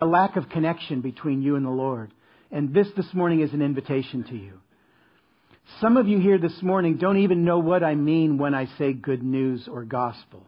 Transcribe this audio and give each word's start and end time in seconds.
a 0.00 0.06
lack 0.06 0.36
of 0.36 0.48
connection 0.48 1.00
between 1.00 1.42
you 1.42 1.56
and 1.56 1.64
the 1.64 1.70
Lord. 1.70 2.12
And 2.50 2.72
this 2.72 2.88
this 2.96 3.12
morning 3.12 3.40
is 3.40 3.52
an 3.52 3.62
invitation 3.62 4.24
to 4.24 4.36
you. 4.36 4.60
Some 5.80 5.96
of 5.96 6.08
you 6.08 6.18
here 6.18 6.38
this 6.38 6.62
morning 6.62 6.96
don't 6.96 7.18
even 7.18 7.44
know 7.44 7.58
what 7.58 7.82
I 7.82 7.94
mean 7.94 8.38
when 8.38 8.54
I 8.54 8.66
say 8.78 8.92
good 8.92 9.22
news 9.22 9.68
or 9.70 9.84
gospel. 9.84 10.46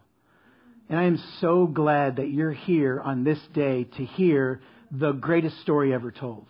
And 0.89 0.99
I 0.99 1.03
am 1.03 1.21
so 1.39 1.67
glad 1.67 2.17
that 2.17 2.29
you're 2.29 2.51
here 2.51 2.99
on 2.99 3.23
this 3.23 3.39
day 3.53 3.85
to 3.97 4.05
hear 4.05 4.61
the 4.91 5.11
greatest 5.11 5.61
story 5.61 5.93
ever 5.93 6.11
told. 6.11 6.45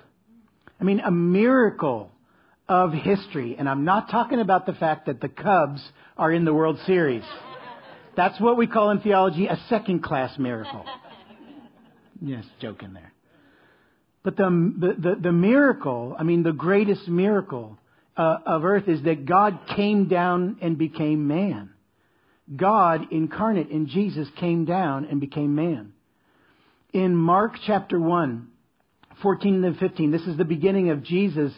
I 0.80 0.84
mean, 0.84 1.00
a 1.00 1.12
miracle 1.12 2.12
of 2.68 2.94
history. 2.94 3.56
And 3.60 3.68
I'm 3.68 3.84
not 3.84 4.10
talking 4.10 4.40
about 4.40 4.66
the 4.66 4.74
fact 4.74 5.08
that 5.08 5.20
the 5.20 5.30
Cubs 5.30 5.82
are 6.18 6.32
in 6.32 6.46
the 6.46 6.54
World 6.54 6.80
Series. 6.86 7.24
That's 8.16 8.40
what 8.40 8.58
we 8.58 8.66
call 8.66 8.90
in 8.92 9.02
theology 9.02 9.48
a 9.48 9.60
second 9.70 10.02
class 10.04 10.38
miracle. 10.40 10.86
Yes, 12.22 12.46
joking 12.62 12.94
there. 12.94 13.12
But 14.24 14.38
the, 14.38 14.96
the, 15.00 15.16
the, 15.20 15.32
miracle, 15.32 16.16
I 16.18 16.24
mean, 16.24 16.44
the 16.44 16.52
greatest 16.52 17.08
miracle 17.08 17.80
uh, 18.16 18.38
of 18.46 18.64
earth 18.64 18.88
is 18.88 19.02
that 19.04 19.26
God 19.26 19.60
came 19.76 20.08
down 20.08 20.58
and 20.62 20.78
became 20.78 21.28
man. 21.28 21.72
God 22.56 23.08
incarnate 23.12 23.70
in 23.70 23.88
Jesus 23.88 24.28
came 24.40 24.66
down 24.66 25.06
and 25.06 25.20
became 25.20 25.56
man. 25.56 25.94
In 26.94 27.16
Mark 27.16 27.54
chapter 27.66 28.00
1, 28.00 28.48
14 29.22 29.64
and 29.64 29.78
15, 29.78 30.12
this 30.12 30.22
is 30.24 30.38
the 30.38 30.46
beginning 30.46 30.90
of 30.90 31.04
Jesus' 31.04 31.54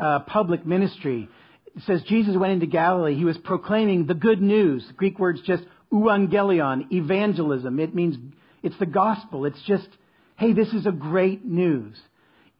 uh, 0.00 0.20
public 0.20 0.66
ministry. 0.66 1.28
It 1.76 1.82
says 1.86 2.02
Jesus 2.08 2.36
went 2.36 2.52
into 2.52 2.66
Galilee. 2.66 3.14
He 3.14 3.24
was 3.24 3.38
proclaiming 3.38 4.06
the 4.06 4.14
good 4.14 4.40
news. 4.40 4.84
Greek 4.96 5.18
word's 5.18 5.42
just 5.42 5.62
euangelion, 5.92 6.90
evangelism. 6.90 7.78
It 7.78 7.94
means 7.94 8.16
it's 8.62 8.78
the 8.78 8.86
gospel. 8.86 9.44
It's 9.44 9.60
just, 9.66 9.88
hey, 10.38 10.52
this 10.52 10.68
is 10.68 10.86
a 10.86 10.92
great 10.92 11.44
news. 11.44 11.96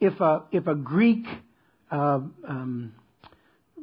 If 0.01 0.21
a, 0.21 0.43
if 0.53 0.67
a 0.67 0.75
Greek 0.75 1.25
uh, 1.91 2.21
um, 2.47 2.93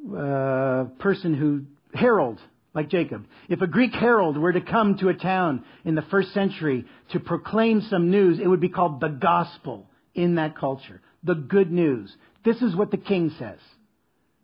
uh, 0.08 0.86
person 1.00 1.34
who, 1.34 1.64
herald, 1.98 2.40
like 2.74 2.90
Jacob, 2.90 3.26
if 3.48 3.62
a 3.62 3.68
Greek 3.68 3.94
herald 3.94 4.38
were 4.38 4.52
to 4.52 4.62
come 4.62 4.98
to 4.98 5.08
a 5.08 5.14
town 5.14 5.64
in 5.86 5.96
the 5.96 6.02
first 6.04 6.34
century 6.34 6.86
to 7.14 7.22
proclaim 7.22 7.82
some 7.90 8.12
news, 8.12 8.38
it 8.40 8.48
would 8.48 8.60
be 8.60 8.70
called 8.70 9.00
the 9.00 9.08
gospel 9.08 9.88
in 10.14 10.36
that 10.36 10.58
culture. 10.58 11.02
The 11.24 11.36
good 11.36 11.72
news. 11.72 12.14
This 12.44 12.62
is 12.62 12.76
what 12.76 12.92
the 12.92 12.98
king 12.98 13.34
says. 13.40 13.60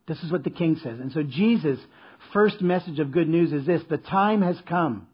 This 0.08 0.24
is 0.24 0.32
what 0.32 0.46
the 0.46 0.50
king 0.50 0.78
says. 0.82 1.00
And 1.00 1.12
so 1.12 1.24
Jesus' 1.24 1.80
first 2.32 2.62
message 2.62 3.00
of 3.00 3.12
good 3.12 3.28
news 3.28 3.52
is 3.52 3.66
this 3.66 3.82
the 3.90 3.98
time 3.98 4.42
has 4.42 4.58
come. 4.68 5.08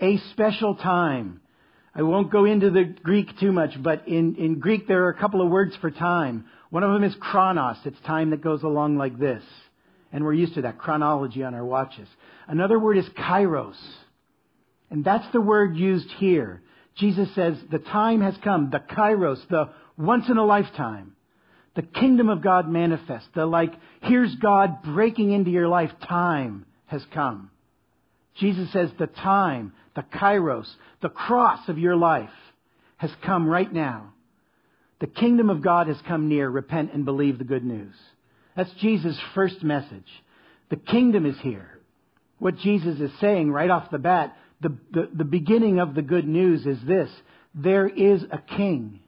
A 0.00 0.16
special 0.32 0.76
time. 0.76 1.42
I 1.94 2.02
won't 2.02 2.30
go 2.30 2.44
into 2.44 2.70
the 2.70 2.84
Greek 2.84 3.38
too 3.38 3.52
much, 3.52 3.80
but 3.82 4.06
in, 4.06 4.36
in 4.36 4.60
Greek 4.60 4.86
there 4.86 5.04
are 5.04 5.10
a 5.10 5.18
couple 5.18 5.42
of 5.42 5.50
words 5.50 5.74
for 5.80 5.90
time. 5.90 6.44
One 6.70 6.84
of 6.84 6.92
them 6.92 7.02
is 7.02 7.14
chronos. 7.18 7.78
It's 7.84 8.00
time 8.06 8.30
that 8.30 8.42
goes 8.42 8.62
along 8.62 8.96
like 8.96 9.18
this. 9.18 9.42
And 10.12 10.24
we're 10.24 10.34
used 10.34 10.54
to 10.54 10.62
that 10.62 10.78
chronology 10.78 11.42
on 11.42 11.54
our 11.54 11.64
watches. 11.64 12.08
Another 12.46 12.78
word 12.78 12.96
is 12.96 13.08
kairos. 13.10 13.76
And 14.90 15.04
that's 15.04 15.30
the 15.32 15.40
word 15.40 15.76
used 15.76 16.10
here. 16.18 16.62
Jesus 16.96 17.32
says 17.34 17.56
the 17.70 17.78
time 17.78 18.20
has 18.20 18.34
come, 18.42 18.70
the 18.70 18.78
kairos, 18.78 19.40
the 19.48 19.70
once 19.96 20.28
in 20.28 20.36
a 20.36 20.44
lifetime. 20.44 21.12
The 21.76 21.82
kingdom 21.82 22.28
of 22.28 22.42
God 22.42 22.68
manifest. 22.68 23.26
The 23.34 23.46
like, 23.46 23.72
here's 24.02 24.34
God 24.36 24.82
breaking 24.82 25.30
into 25.30 25.50
your 25.50 25.68
life. 25.68 25.90
Time 26.08 26.66
has 26.86 27.04
come. 27.14 27.50
Jesus 28.36 28.72
says 28.72 28.90
the 28.98 29.06
time, 29.06 29.72
the 29.94 30.02
kairos, 30.02 30.66
the 31.02 31.08
cross 31.08 31.68
of 31.68 31.78
your 31.78 31.96
life 31.96 32.30
has 32.96 33.10
come 33.24 33.48
right 33.48 33.72
now. 33.72 34.12
The 35.00 35.06
kingdom 35.06 35.48
of 35.50 35.62
God 35.62 35.88
has 35.88 35.96
come 36.06 36.28
near. 36.28 36.48
Repent 36.48 36.92
and 36.92 37.04
believe 37.04 37.38
the 37.38 37.44
good 37.44 37.64
news. 37.64 37.94
That's 38.56 38.70
Jesus' 38.80 39.18
first 39.34 39.62
message. 39.62 40.06
The 40.68 40.76
kingdom 40.76 41.24
is 41.24 41.36
here. 41.40 41.80
What 42.38 42.58
Jesus 42.58 43.00
is 43.00 43.10
saying 43.20 43.50
right 43.50 43.70
off 43.70 43.90
the 43.90 43.98
bat, 43.98 44.36
the, 44.60 44.76
the, 44.92 45.08
the 45.14 45.24
beginning 45.24 45.78
of 45.78 45.94
the 45.94 46.02
good 46.02 46.26
news 46.26 46.66
is 46.66 46.78
this. 46.86 47.10
There 47.54 47.88
is 47.88 48.22
a 48.30 48.38
king 48.56 49.00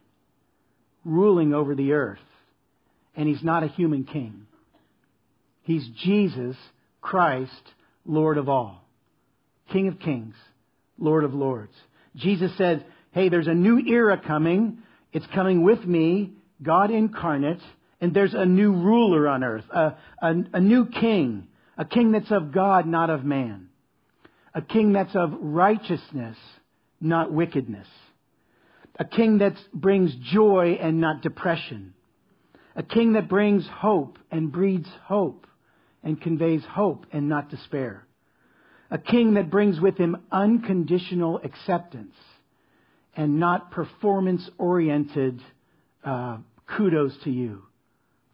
ruling 1.04 1.52
over 1.54 1.74
the 1.74 1.92
earth, 1.92 2.18
and 3.14 3.28
he's 3.28 3.42
not 3.42 3.62
a 3.62 3.68
human 3.68 4.04
king. 4.04 4.46
He's 5.62 5.86
Jesus 6.02 6.56
Christ, 7.00 7.62
Lord 8.04 8.38
of 8.38 8.48
all. 8.48 8.84
King 9.72 9.88
of 9.88 9.98
kings, 9.98 10.34
Lord 11.02 11.24
of 11.24 11.34
lords. 11.34 11.74
Jesus 12.14 12.52
said, 12.56 12.86
hey, 13.10 13.28
there's 13.28 13.48
a 13.48 13.54
new 13.54 13.78
era 13.86 14.20
coming. 14.24 14.78
It's 15.12 15.26
coming 15.34 15.62
with 15.62 15.84
me, 15.84 16.32
God 16.62 16.90
incarnate, 16.90 17.60
and 18.00 18.14
there's 18.14 18.34
a 18.34 18.46
new 18.46 18.72
ruler 18.72 19.28
on 19.28 19.44
earth, 19.44 19.64
a, 19.70 19.96
a, 20.22 20.34
a 20.54 20.60
new 20.60 20.86
king, 20.86 21.48
a 21.76 21.84
king 21.84 22.12
that's 22.12 22.30
of 22.30 22.52
God, 22.52 22.86
not 22.86 23.10
of 23.10 23.24
man, 23.24 23.68
a 24.54 24.62
king 24.62 24.92
that's 24.92 25.14
of 25.14 25.32
righteousness, 25.40 26.36
not 27.00 27.32
wickedness, 27.32 27.86
a 28.98 29.04
king 29.04 29.38
that 29.38 29.54
brings 29.74 30.14
joy 30.32 30.78
and 30.80 31.00
not 31.00 31.22
depression, 31.22 31.94
a 32.74 32.82
king 32.82 33.14
that 33.14 33.28
brings 33.28 33.66
hope 33.66 34.18
and 34.30 34.50
breeds 34.52 34.88
hope 35.04 35.46
and 36.02 36.20
conveys 36.20 36.62
hope 36.64 37.06
and 37.12 37.28
not 37.28 37.50
despair, 37.50 38.06
a 38.92 38.98
king 38.98 39.34
that 39.34 39.50
brings 39.50 39.80
with 39.80 39.96
him 39.96 40.18
unconditional 40.30 41.40
acceptance 41.42 42.14
and 43.16 43.40
not 43.40 43.70
performance 43.70 44.48
oriented 44.58 45.40
uh, 46.04 46.36
kudos 46.76 47.16
to 47.24 47.30
you 47.30 47.62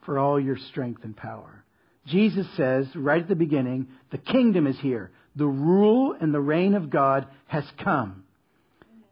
for 0.05 0.19
all 0.19 0.39
your 0.41 0.57
strength 0.71 1.05
and 1.05 1.17
power. 1.17 1.65
Jesus 2.07 2.47
says 2.57 2.87
right 2.97 3.23
at 3.23 3.29
the 3.29 3.37
beginning, 3.37 3.87
the 4.11 4.19
kingdom 4.19 4.67
is 4.67 4.77
here. 4.81 5.13
The 5.37 5.47
rule 5.47 6.17
and 6.21 6.35
the 6.35 6.41
reign 6.41 6.75
of 6.75 6.91
God 6.91 7.29
has 7.47 7.65
come. 7.85 8.25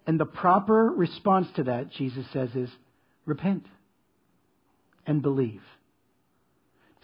And 0.04 0.18
the 0.18 0.26
proper 0.26 0.90
response 0.90 1.46
to 1.56 1.64
that, 1.64 1.92
Jesus 1.92 2.26
says, 2.32 2.50
is 2.56 2.70
repent 3.24 3.66
and 5.06 5.22
believe. 5.22 5.62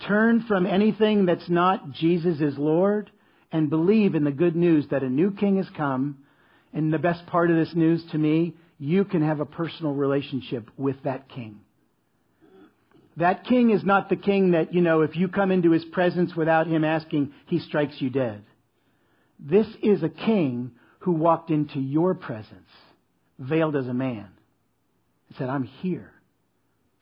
Turn 0.08 0.44
from 0.48 0.66
anything 0.66 1.26
that's 1.26 1.48
not 1.48 1.92
Jesus 1.92 2.41
is 2.41 2.58
Lord 2.58 3.08
and 3.52 3.68
believe 3.70 4.14
in 4.14 4.24
the 4.24 4.32
good 4.32 4.56
news 4.56 4.86
that 4.90 5.02
a 5.02 5.08
new 5.08 5.30
king 5.30 5.58
has 5.58 5.68
come 5.76 6.18
and 6.72 6.92
the 6.92 6.98
best 6.98 7.26
part 7.26 7.50
of 7.50 7.56
this 7.56 7.74
news 7.74 8.02
to 8.12 8.18
me, 8.18 8.54
you 8.78 9.04
can 9.04 9.22
have 9.22 9.40
a 9.40 9.46
personal 9.46 9.92
relationship 9.92 10.70
with 10.76 10.96
that 11.04 11.28
king. 11.28 11.60
That 13.18 13.44
king 13.44 13.70
is 13.70 13.84
not 13.84 14.08
the 14.08 14.16
king 14.16 14.52
that, 14.52 14.72
you 14.72 14.80
know, 14.80 15.02
if 15.02 15.16
you 15.16 15.28
come 15.28 15.50
into 15.50 15.70
his 15.70 15.84
presence 15.84 16.34
without 16.34 16.66
him 16.66 16.82
asking, 16.82 17.34
he 17.46 17.58
strikes 17.58 18.00
you 18.00 18.08
dead. 18.08 18.42
This 19.38 19.66
is 19.82 20.02
a 20.02 20.08
king 20.08 20.72
who 21.00 21.12
walked 21.12 21.50
into 21.50 21.78
your 21.78 22.14
presence, 22.14 22.70
veiled 23.38 23.76
as 23.76 23.86
a 23.86 23.92
man, 23.92 24.28
and 25.28 25.36
said, 25.36 25.50
I'm 25.50 25.64
here 25.64 26.10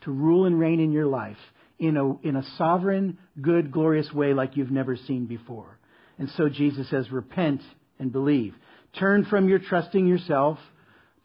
to 0.02 0.10
rule 0.10 0.46
and 0.46 0.58
reign 0.58 0.80
in 0.80 0.90
your 0.90 1.06
life 1.06 1.36
in 1.78 1.96
a, 1.96 2.18
in 2.26 2.34
a 2.34 2.44
sovereign, 2.58 3.18
good, 3.40 3.70
glorious 3.70 4.12
way 4.12 4.34
like 4.34 4.56
you've 4.56 4.70
never 4.70 4.96
seen 4.96 5.26
before. 5.26 5.78
And 6.20 6.28
so 6.36 6.50
Jesus 6.50 6.88
says, 6.90 7.10
repent 7.10 7.62
and 7.98 8.12
believe. 8.12 8.54
Turn 8.98 9.24
from 9.24 9.48
your 9.48 9.58
trusting 9.58 10.06
yourself. 10.06 10.58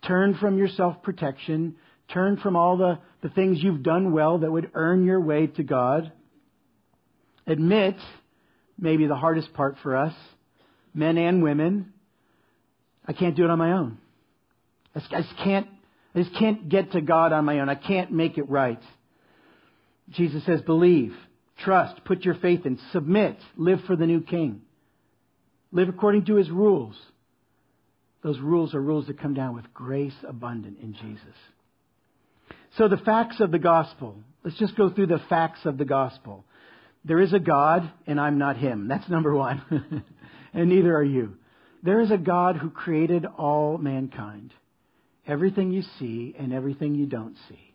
Turn 0.07 0.35
from 0.35 0.57
your 0.57 0.69
self 0.69 1.03
protection. 1.03 1.75
Turn 2.13 2.37
from 2.37 2.55
all 2.55 2.77
the, 2.77 2.99
the 3.21 3.27
things 3.27 3.61
you've 3.61 3.83
done 3.83 4.13
well 4.13 4.37
that 4.39 4.49
would 4.49 4.71
earn 4.73 5.03
your 5.03 5.19
way 5.19 5.47
to 5.47 5.63
God. 5.63 6.13
Admit, 7.45 7.97
maybe 8.79 9.05
the 9.05 9.17
hardest 9.17 9.53
part 9.53 9.75
for 9.83 9.97
us, 9.97 10.13
men 10.93 11.17
and 11.17 11.43
women, 11.43 11.91
I 13.05 13.11
can't 13.11 13.35
do 13.35 13.43
it 13.43 13.49
on 13.49 13.59
my 13.59 13.73
own. 13.73 13.97
I 14.95 14.99
just, 14.99 15.37
can't, 15.43 15.67
I 16.15 16.23
just 16.23 16.35
can't 16.35 16.69
get 16.69 16.93
to 16.93 17.01
God 17.01 17.33
on 17.33 17.43
my 17.43 17.59
own. 17.59 17.67
I 17.67 17.75
can't 17.75 18.13
make 18.13 18.37
it 18.37 18.49
right. 18.49 18.81
Jesus 20.11 20.45
says, 20.45 20.61
believe, 20.61 21.13
trust, 21.57 22.05
put 22.05 22.23
your 22.23 22.35
faith 22.35 22.65
in, 22.65 22.79
submit, 22.93 23.37
live 23.57 23.81
for 23.87 23.97
the 23.97 24.05
new 24.05 24.21
king. 24.21 24.61
Live 25.75 25.89
according 25.89 26.23
to 26.27 26.35
his 26.35 26.49
rules. 26.49 26.95
Those 28.23 28.39
rules 28.39 28.73
are 28.73 28.81
rules 28.81 29.07
that 29.07 29.19
come 29.19 29.33
down 29.33 29.55
with 29.55 29.73
grace 29.73 30.15
abundant 30.25 30.77
in 30.81 30.93
Jesus. 30.93 31.35
So 32.77 32.87
the 32.87 32.95
facts 32.95 33.41
of 33.41 33.51
the 33.51 33.59
gospel. 33.59 34.15
Let's 34.41 34.57
just 34.57 34.77
go 34.77 34.89
through 34.89 35.07
the 35.07 35.21
facts 35.27 35.65
of 35.65 35.77
the 35.77 35.83
gospel. 35.83 36.45
There 37.03 37.19
is 37.19 37.33
a 37.33 37.39
God, 37.39 37.91
and 38.07 38.21
I'm 38.21 38.37
not 38.37 38.55
him. 38.55 38.87
That's 38.87 39.09
number 39.09 39.35
one. 39.35 39.61
and 40.53 40.69
neither 40.69 40.95
are 40.95 41.03
you. 41.03 41.33
There 41.83 41.99
is 41.99 42.09
a 42.09 42.17
God 42.17 42.55
who 42.55 42.69
created 42.69 43.25
all 43.25 43.77
mankind. 43.77 44.53
Everything 45.27 45.71
you 45.71 45.83
see 45.99 46.35
and 46.39 46.53
everything 46.53 46.95
you 46.95 47.05
don't 47.05 47.35
see. 47.49 47.73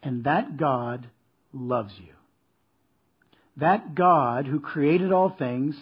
And 0.00 0.22
that 0.24 0.56
God 0.58 1.08
loves 1.52 1.92
you. 1.98 2.12
That 3.56 3.96
God 3.96 4.46
who 4.46 4.60
created 4.60 5.10
all 5.10 5.34
things, 5.36 5.74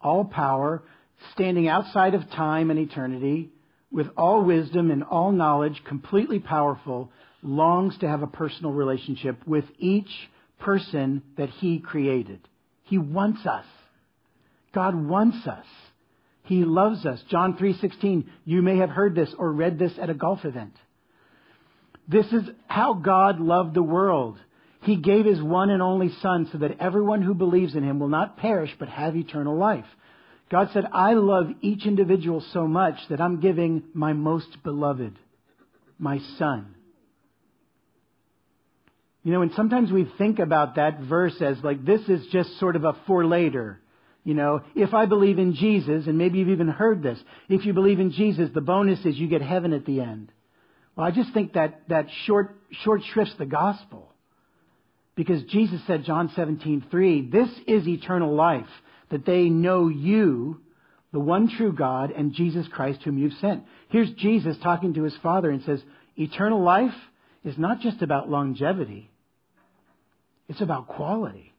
all 0.00 0.24
power, 0.24 0.84
standing 1.32 1.68
outside 1.68 2.14
of 2.14 2.30
time 2.30 2.70
and 2.70 2.78
eternity, 2.78 3.50
with 3.90 4.08
all 4.16 4.44
wisdom 4.44 4.90
and 4.90 5.02
all 5.02 5.32
knowledge, 5.32 5.82
completely 5.86 6.38
powerful, 6.38 7.10
longs 7.42 7.96
to 7.98 8.08
have 8.08 8.22
a 8.22 8.26
personal 8.26 8.72
relationship 8.72 9.46
with 9.46 9.64
each 9.78 10.10
person 10.58 11.22
that 11.36 11.48
He 11.48 11.78
created. 11.78 12.40
He 12.84 12.98
wants 12.98 13.46
us. 13.46 13.64
God 14.74 14.94
wants 14.94 15.46
us. 15.46 15.66
He 16.44 16.64
loves 16.64 17.04
us. 17.04 17.22
John 17.30 17.56
3:16, 17.56 18.24
you 18.44 18.62
may 18.62 18.78
have 18.78 18.90
heard 18.90 19.14
this 19.14 19.32
or 19.38 19.52
read 19.52 19.78
this 19.78 19.92
at 19.98 20.10
a 20.10 20.14
golf 20.14 20.44
event. 20.44 20.74
This 22.08 22.26
is 22.32 22.42
how 22.66 22.94
God 22.94 23.38
loved 23.38 23.74
the 23.74 23.82
world. 23.82 24.38
He 24.82 24.96
gave 24.96 25.26
his 25.26 25.42
one 25.42 25.70
and 25.70 25.82
only 25.82 26.08
son 26.22 26.48
so 26.50 26.58
that 26.58 26.80
everyone 26.80 27.20
who 27.20 27.34
believes 27.34 27.74
in 27.74 27.82
him 27.82 27.98
will 27.98 28.08
not 28.08 28.38
perish 28.38 28.74
but 28.78 28.88
have 28.88 29.14
eternal 29.14 29.56
life. 29.56 29.84
God 30.50 30.70
said, 30.72 30.84
I 30.92 31.12
love 31.14 31.50
each 31.60 31.84
individual 31.84 32.42
so 32.52 32.66
much 32.66 32.96
that 33.10 33.20
I'm 33.20 33.40
giving 33.40 33.82
my 33.92 34.14
most 34.14 34.62
beloved, 34.62 35.18
my 35.98 36.20
son. 36.38 36.74
You 39.22 39.32
know, 39.32 39.42
and 39.42 39.52
sometimes 39.54 39.92
we 39.92 40.10
think 40.16 40.38
about 40.38 40.76
that 40.76 41.00
verse 41.00 41.34
as 41.42 41.58
like 41.62 41.84
this 41.84 42.00
is 42.08 42.26
just 42.32 42.58
sort 42.58 42.76
of 42.76 42.84
a 42.84 42.96
for 43.06 43.26
later. 43.26 43.80
You 44.24 44.34
know, 44.34 44.62
if 44.74 44.94
I 44.94 45.06
believe 45.06 45.38
in 45.38 45.54
Jesus, 45.54 46.06
and 46.06 46.18
maybe 46.18 46.38
you've 46.38 46.48
even 46.48 46.68
heard 46.68 47.02
this, 47.02 47.18
if 47.48 47.64
you 47.64 47.72
believe 47.72 48.00
in 48.00 48.12
Jesus, 48.12 48.50
the 48.54 48.60
bonus 48.60 49.04
is 49.04 49.16
you 49.16 49.28
get 49.28 49.42
heaven 49.42 49.72
at 49.72 49.84
the 49.84 50.00
end. 50.00 50.32
Well, 50.96 51.06
I 51.06 51.10
just 51.10 51.32
think 51.32 51.52
that, 51.54 51.82
that 51.88 52.06
short, 52.26 52.56
short 52.82 53.02
shrifts 53.12 53.34
the 53.38 53.46
gospel. 53.46 54.12
Because 55.14 55.42
Jesus 55.44 55.80
said, 55.86 56.04
John 56.04 56.30
17, 56.34 56.86
3, 56.90 57.30
this 57.30 57.48
is 57.66 57.86
eternal 57.86 58.34
life, 58.34 58.68
that 59.10 59.24
they 59.24 59.44
know 59.44 59.88
you, 59.88 60.60
the 61.12 61.20
one 61.20 61.48
true 61.48 61.72
God, 61.72 62.10
and 62.10 62.34
Jesus 62.34 62.66
Christ 62.68 63.00
whom 63.02 63.18
you've 63.18 63.32
sent. 63.40 63.64
Here's 63.88 64.10
Jesus 64.12 64.56
talking 64.62 64.94
to 64.94 65.02
his 65.02 65.16
Father 65.22 65.50
and 65.50 65.62
says, 65.64 65.80
eternal 66.16 66.62
life 66.62 66.94
is 67.44 67.56
not 67.56 67.80
just 67.80 68.02
about 68.02 68.28
longevity. 68.28 69.10
It's 70.48 70.60
about 70.60 70.88
quality. 70.88 71.52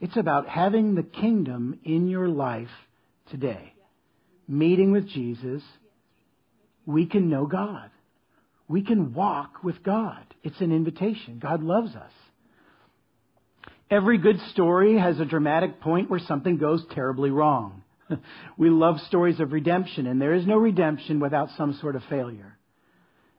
It's 0.00 0.16
about 0.16 0.48
having 0.48 0.94
the 0.94 1.02
kingdom 1.02 1.78
in 1.84 2.08
your 2.08 2.28
life 2.28 2.70
today. 3.30 3.74
Meeting 4.48 4.92
with 4.92 5.08
Jesus, 5.08 5.62
we 6.86 7.06
can 7.06 7.28
know 7.28 7.46
God. 7.46 7.90
We 8.66 8.82
can 8.82 9.14
walk 9.14 9.62
with 9.62 9.82
God. 9.82 10.22
It's 10.42 10.60
an 10.60 10.72
invitation. 10.72 11.38
God 11.40 11.62
loves 11.62 11.94
us. 11.94 12.12
Every 13.90 14.18
good 14.18 14.38
story 14.52 14.96
has 14.96 15.18
a 15.18 15.24
dramatic 15.24 15.80
point 15.80 16.08
where 16.08 16.20
something 16.20 16.58
goes 16.58 16.84
terribly 16.94 17.30
wrong. 17.30 17.82
we 18.56 18.70
love 18.70 19.00
stories 19.08 19.40
of 19.40 19.52
redemption, 19.52 20.06
and 20.06 20.22
there 20.22 20.34
is 20.34 20.46
no 20.46 20.58
redemption 20.58 21.18
without 21.18 21.48
some 21.56 21.76
sort 21.80 21.96
of 21.96 22.04
failure. 22.04 22.56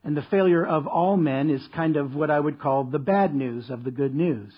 And 0.03 0.17
the 0.17 0.23
failure 0.23 0.65
of 0.65 0.87
all 0.87 1.15
men 1.15 1.49
is 1.49 1.65
kind 1.73 1.95
of 1.95 2.15
what 2.15 2.29
I 2.29 2.39
would 2.39 2.59
call 2.59 2.83
the 2.83 2.99
bad 2.99 3.33
news 3.33 3.69
of 3.69 3.85
the 3.85 3.91
good 3.91 4.13
news. 4.13 4.53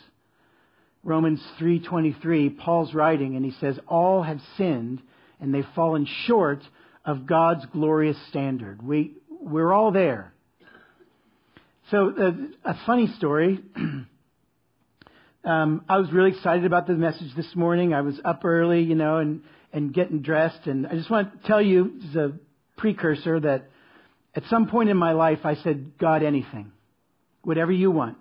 Romans 1.03 1.45
3:23, 1.59 2.57
Paul's 2.57 2.93
writing 2.93 3.35
and 3.35 3.43
he 3.45 3.51
says 3.51 3.77
all 3.87 4.23
have 4.23 4.39
sinned 4.57 5.01
and 5.41 5.53
they've 5.53 5.67
fallen 5.75 6.05
short 6.25 6.63
of 7.05 7.25
God's 7.25 7.65
glorious 7.67 8.17
standard. 8.29 8.81
We 8.81 9.17
we're 9.29 9.73
all 9.73 9.91
there. 9.91 10.33
So 11.91 12.09
uh, 12.09 12.31
a 12.63 12.77
funny 12.85 13.07
story. 13.07 13.59
um, 15.43 15.83
I 15.89 15.97
was 15.97 16.11
really 16.11 16.31
excited 16.31 16.65
about 16.65 16.87
the 16.87 16.93
message 16.93 17.35
this 17.35 17.55
morning. 17.55 17.93
I 17.93 18.01
was 18.01 18.19
up 18.23 18.45
early, 18.45 18.81
you 18.81 18.95
know, 18.95 19.17
and 19.17 19.41
and 19.71 19.93
getting 19.93 20.21
dressed, 20.21 20.67
and 20.67 20.85
I 20.85 20.95
just 20.95 21.09
want 21.09 21.41
to 21.41 21.47
tell 21.47 21.61
you 21.61 21.99
as 22.09 22.15
a 22.15 22.33
precursor 22.77 23.39
that 23.39 23.69
at 24.35 24.43
some 24.49 24.67
point 24.67 24.89
in 24.89 24.97
my 24.97 25.13
life 25.13 25.39
I 25.43 25.55
said, 25.55 25.97
God, 25.97 26.23
anything, 26.23 26.71
whatever 27.43 27.71
you 27.71 27.91
want. 27.91 28.17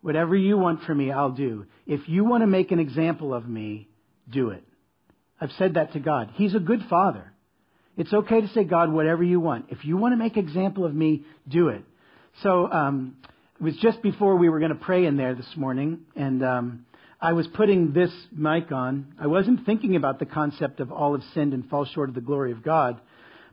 Whatever 0.00 0.34
you 0.34 0.58
want 0.58 0.82
from 0.82 0.98
me, 0.98 1.12
I'll 1.12 1.30
do. 1.30 1.66
If 1.86 2.08
you 2.08 2.24
want 2.24 2.42
to 2.42 2.48
make 2.48 2.72
an 2.72 2.80
example 2.80 3.32
of 3.32 3.48
me, 3.48 3.88
do 4.28 4.50
it. 4.50 4.64
I've 5.40 5.52
said 5.52 5.74
that 5.74 5.92
to 5.92 6.00
God. 6.00 6.30
He's 6.34 6.56
a 6.56 6.60
good 6.60 6.80
father. 6.90 7.32
It's 7.96 8.12
okay 8.12 8.40
to 8.40 8.48
say, 8.48 8.64
God, 8.64 8.92
whatever 8.92 9.22
you 9.22 9.38
want. 9.38 9.66
If 9.68 9.84
you 9.84 9.96
want 9.96 10.12
to 10.12 10.16
make 10.16 10.36
an 10.36 10.44
example 10.44 10.84
of 10.84 10.92
me, 10.92 11.24
do 11.46 11.68
it. 11.68 11.84
So 12.42 12.70
um, 12.70 13.16
it 13.62 13.66
was 13.66 13.76
just 13.76 14.02
before 14.02 14.34
we 14.34 14.48
were 14.48 14.58
going 14.58 14.72
to 14.72 14.74
pray 14.74 15.06
in 15.06 15.16
there 15.16 15.36
this 15.36 15.46
morning, 15.54 16.00
and 16.16 16.44
um, 16.44 16.84
I 17.20 17.32
was 17.32 17.46
putting 17.46 17.92
this 17.92 18.10
mic 18.32 18.72
on. 18.72 19.14
I 19.20 19.28
wasn't 19.28 19.64
thinking 19.64 19.94
about 19.94 20.18
the 20.18 20.26
concept 20.26 20.80
of 20.80 20.90
all 20.90 21.12
have 21.12 21.22
sinned 21.32 21.54
and 21.54 21.64
fall 21.70 21.84
short 21.84 22.08
of 22.08 22.16
the 22.16 22.20
glory 22.20 22.50
of 22.50 22.64
God, 22.64 23.00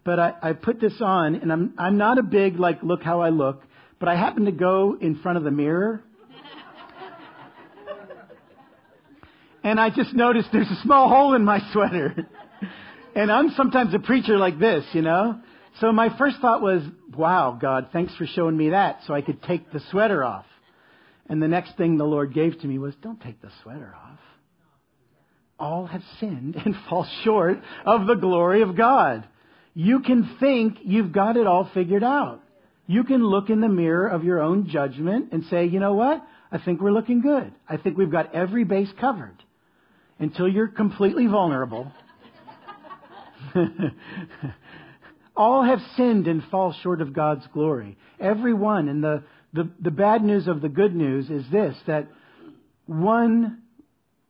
but 0.03 0.19
I, 0.19 0.33
I 0.41 0.53
put 0.53 0.81
this 0.81 0.99
on, 0.99 1.35
and 1.35 1.51
I'm 1.51 1.75
I'm 1.77 1.99
not 1.99 2.17
a 2.17 2.23
big 2.23 2.57
like 2.57 2.81
look 2.81 3.03
how 3.03 3.21
I 3.21 3.29
look, 3.29 3.61
but 3.99 4.09
I 4.09 4.15
happened 4.15 4.47
to 4.47 4.51
go 4.51 4.97
in 4.99 5.19
front 5.19 5.37
of 5.37 5.43
the 5.43 5.51
mirror 5.51 6.01
and 9.63 9.79
I 9.79 9.91
just 9.91 10.15
noticed 10.15 10.49
there's 10.51 10.71
a 10.71 10.81
small 10.81 11.07
hole 11.07 11.35
in 11.35 11.43
my 11.43 11.59
sweater. 11.71 12.27
and 13.15 13.31
I'm 13.31 13.51
sometimes 13.51 13.93
a 13.93 13.99
preacher 13.99 14.39
like 14.39 14.57
this, 14.57 14.85
you 14.93 15.03
know? 15.03 15.39
So 15.79 15.91
my 15.93 16.15
first 16.17 16.37
thought 16.41 16.61
was, 16.61 16.83
wow, 17.15 17.57
God, 17.59 17.89
thanks 17.93 18.13
for 18.15 18.25
showing 18.25 18.57
me 18.57 18.69
that 18.69 18.99
so 19.07 19.13
I 19.13 19.21
could 19.21 19.41
take 19.43 19.71
the 19.71 19.79
sweater 19.91 20.23
off. 20.23 20.45
And 21.27 21.41
the 21.41 21.47
next 21.47 21.77
thing 21.77 21.97
the 21.97 22.05
Lord 22.05 22.33
gave 22.33 22.59
to 22.59 22.67
me 22.67 22.79
was, 22.79 22.93
don't 23.01 23.21
take 23.21 23.41
the 23.41 23.51
sweater 23.63 23.93
off. 23.95 24.19
All 25.57 25.85
have 25.85 26.03
sinned 26.19 26.55
and 26.55 26.75
fall 26.89 27.07
short 27.23 27.59
of 27.85 28.07
the 28.07 28.15
glory 28.15 28.61
of 28.61 28.75
God. 28.75 29.27
You 29.73 30.01
can 30.01 30.35
think 30.39 30.79
you've 30.83 31.11
got 31.11 31.37
it 31.37 31.47
all 31.47 31.69
figured 31.73 32.03
out. 32.03 32.41
You 32.87 33.03
can 33.03 33.23
look 33.23 33.49
in 33.49 33.61
the 33.61 33.69
mirror 33.69 34.07
of 34.07 34.23
your 34.23 34.41
own 34.41 34.67
judgment 34.67 35.29
and 35.31 35.45
say, 35.45 35.65
you 35.65 35.79
know 35.79 35.93
what? 35.93 36.25
I 36.51 36.57
think 36.57 36.81
we're 36.81 36.91
looking 36.91 37.21
good. 37.21 37.53
I 37.67 37.77
think 37.77 37.97
we've 37.97 38.11
got 38.11 38.33
every 38.33 38.63
base 38.63 38.89
covered 38.99 39.37
until 40.17 40.47
you're 40.47 40.67
completely 40.67 41.27
vulnerable. 41.27 41.91
All 45.39 45.63
have 45.63 45.79
sinned 45.95 46.27
and 46.27 46.43
fall 46.51 46.73
short 46.83 46.99
of 46.99 47.13
God's 47.13 47.47
glory. 47.53 47.97
Everyone. 48.19 48.89
And 48.89 49.01
the, 49.01 49.23
the, 49.53 49.69
the 49.79 49.89
bad 49.89 50.21
news 50.21 50.49
of 50.49 50.59
the 50.59 50.67
good 50.67 50.93
news 50.93 51.29
is 51.29 51.45
this 51.49 51.77
that 51.87 52.09
one 52.85 53.61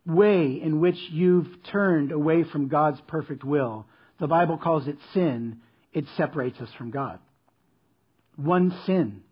way 0.06 0.62
in 0.62 0.80
which 0.80 0.98
you've 1.10 1.48
turned 1.72 2.12
away 2.12 2.44
from 2.44 2.68
God's 2.68 3.02
perfect 3.08 3.44
will, 3.44 3.88
the 4.20 4.28
Bible 4.28 4.60
calls 4.60 4.88
it 4.88 4.98
sin, 5.16 5.58
it 5.94 6.06
separates 6.16 6.62
us 6.62 6.70
from 6.78 6.92
God. 6.92 7.18
One 8.36 8.72
sin. 8.86 9.24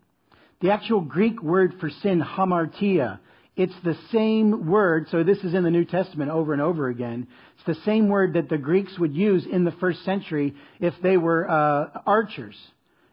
The 0.60 0.72
actual 0.72 1.02
Greek 1.02 1.40
word 1.40 1.74
for 1.78 1.90
sin, 1.90 2.20
hamartia, 2.20 3.20
it's 3.58 3.74
the 3.82 3.98
same 4.12 4.68
word, 4.68 5.08
so 5.10 5.24
this 5.24 5.38
is 5.38 5.52
in 5.52 5.64
the 5.64 5.70
New 5.70 5.84
Testament 5.84 6.30
over 6.30 6.52
and 6.52 6.62
over 6.62 6.88
again. 6.88 7.26
It's 7.56 7.66
the 7.66 7.84
same 7.84 8.08
word 8.08 8.34
that 8.34 8.48
the 8.48 8.56
Greeks 8.56 8.96
would 9.00 9.16
use 9.16 9.44
in 9.50 9.64
the 9.64 9.72
first 9.72 10.04
century 10.04 10.54
if 10.78 10.94
they 11.02 11.16
were 11.16 11.50
uh, 11.50 12.00
archers 12.06 12.54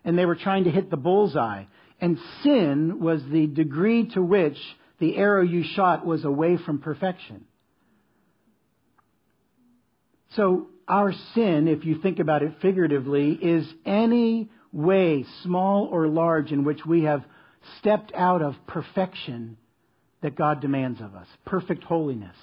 and 0.03 0.15
they 0.15 0.25
were 0.27 0.35
trying 0.35 0.65
to 0.65 0.69
hit 0.69 0.91
the 0.91 0.97
bullseye. 0.97 1.63
And 1.99 2.19
sin 2.43 2.99
was 2.99 3.23
the 3.31 3.47
degree 3.47 4.05
to 4.09 4.21
which 4.21 4.57
the 4.99 5.17
arrow 5.17 5.41
you 5.41 5.63
shot 5.63 6.05
was 6.05 6.23
away 6.23 6.57
from 6.57 6.77
perfection. 6.77 7.45
So 10.35 10.67
our 10.87 11.11
sin, 11.33 11.67
if 11.67 11.85
you 11.85 11.99
think 12.03 12.19
about 12.19 12.43
it 12.43 12.53
figuratively, 12.61 13.31
is 13.31 13.67
any 13.83 14.51
way, 14.71 15.25
small 15.41 15.85
or 15.85 16.07
large, 16.07 16.51
in 16.51 16.63
which 16.63 16.85
we 16.85 17.05
have 17.05 17.23
stepped 17.79 18.13
out 18.13 18.43
of 18.43 18.53
perfection 18.67 19.57
that 20.25 20.35
God 20.35 20.59
demands 20.59 21.01
of 21.01 21.13
us 21.13 21.27
perfect 21.45 21.83
holiness. 21.83 22.35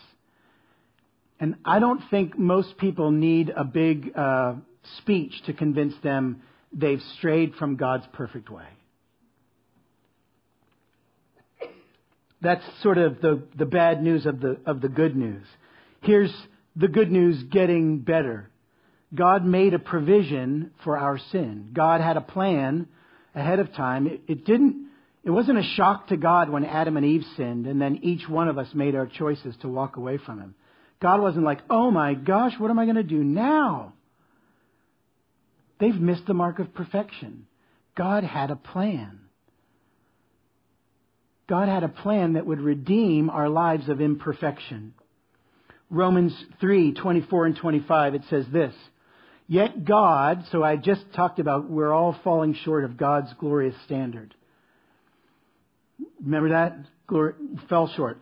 And 1.40 1.56
I 1.64 1.80
don't 1.80 2.00
think 2.12 2.38
most 2.38 2.78
people 2.78 3.10
need 3.10 3.50
a 3.50 3.64
big 3.64 4.16
uh, 4.16 4.54
speech 4.98 5.32
to 5.46 5.52
convince 5.52 5.92
them 6.00 6.42
they've 6.72 7.02
strayed 7.18 7.56
from 7.56 7.74
God's 7.74 8.04
perfect 8.12 8.50
way. 8.50 8.68
That's 12.40 12.62
sort 12.84 12.98
of 12.98 13.20
the, 13.20 13.42
the 13.58 13.66
bad 13.66 14.00
news 14.00 14.26
of 14.26 14.38
the, 14.38 14.58
of 14.64 14.80
the 14.80 14.88
good 14.88 15.16
news. 15.16 15.44
Here's 16.02 16.32
the 16.76 16.86
good 16.86 17.10
news 17.10 17.42
getting 17.50 17.98
better. 17.98 18.48
God 19.12 19.44
made 19.44 19.74
a 19.74 19.80
provision 19.80 20.70
for 20.84 20.96
our 20.96 21.18
sin. 21.32 21.70
God 21.72 22.00
had 22.00 22.16
a 22.16 22.20
plan 22.20 22.86
ahead 23.34 23.58
of 23.58 23.74
time. 23.74 24.06
It, 24.06 24.20
it 24.28 24.44
didn't 24.44 24.91
it 25.24 25.30
wasn't 25.30 25.58
a 25.58 25.74
shock 25.76 26.08
to 26.08 26.16
God 26.16 26.50
when 26.50 26.64
Adam 26.64 26.96
and 26.96 27.06
Eve 27.06 27.24
sinned 27.36 27.66
and 27.66 27.80
then 27.80 28.00
each 28.02 28.28
one 28.28 28.48
of 28.48 28.58
us 28.58 28.68
made 28.74 28.94
our 28.94 29.06
choices 29.06 29.54
to 29.62 29.68
walk 29.68 29.96
away 29.96 30.18
from 30.18 30.40
Him. 30.40 30.54
God 31.00 31.20
wasn't 31.20 31.44
like, 31.44 31.60
oh 31.70 31.90
my 31.90 32.14
gosh, 32.14 32.52
what 32.58 32.70
am 32.70 32.78
I 32.78 32.84
going 32.84 32.96
to 32.96 33.02
do 33.02 33.22
now? 33.22 33.94
They've 35.78 35.94
missed 35.94 36.26
the 36.26 36.34
mark 36.34 36.58
of 36.58 36.74
perfection. 36.74 37.46
God 37.96 38.24
had 38.24 38.50
a 38.50 38.56
plan. 38.56 39.20
God 41.48 41.68
had 41.68 41.82
a 41.82 41.88
plan 41.88 42.34
that 42.34 42.46
would 42.46 42.60
redeem 42.60 43.30
our 43.30 43.48
lives 43.48 43.88
of 43.88 44.00
imperfection. 44.00 44.94
Romans 45.90 46.34
3 46.60 46.94
24 46.94 47.46
and 47.46 47.56
25, 47.56 48.14
it 48.14 48.22
says 48.30 48.46
this 48.52 48.74
Yet 49.46 49.84
God, 49.84 50.44
so 50.50 50.62
I 50.64 50.76
just 50.76 51.04
talked 51.14 51.38
about 51.38 51.68
we're 51.68 51.92
all 51.92 52.16
falling 52.24 52.54
short 52.64 52.84
of 52.84 52.96
God's 52.96 53.32
glorious 53.38 53.74
standard. 53.84 54.34
Remember 56.22 56.50
that? 56.50 56.76
Fell 57.68 57.88
short. 57.96 58.18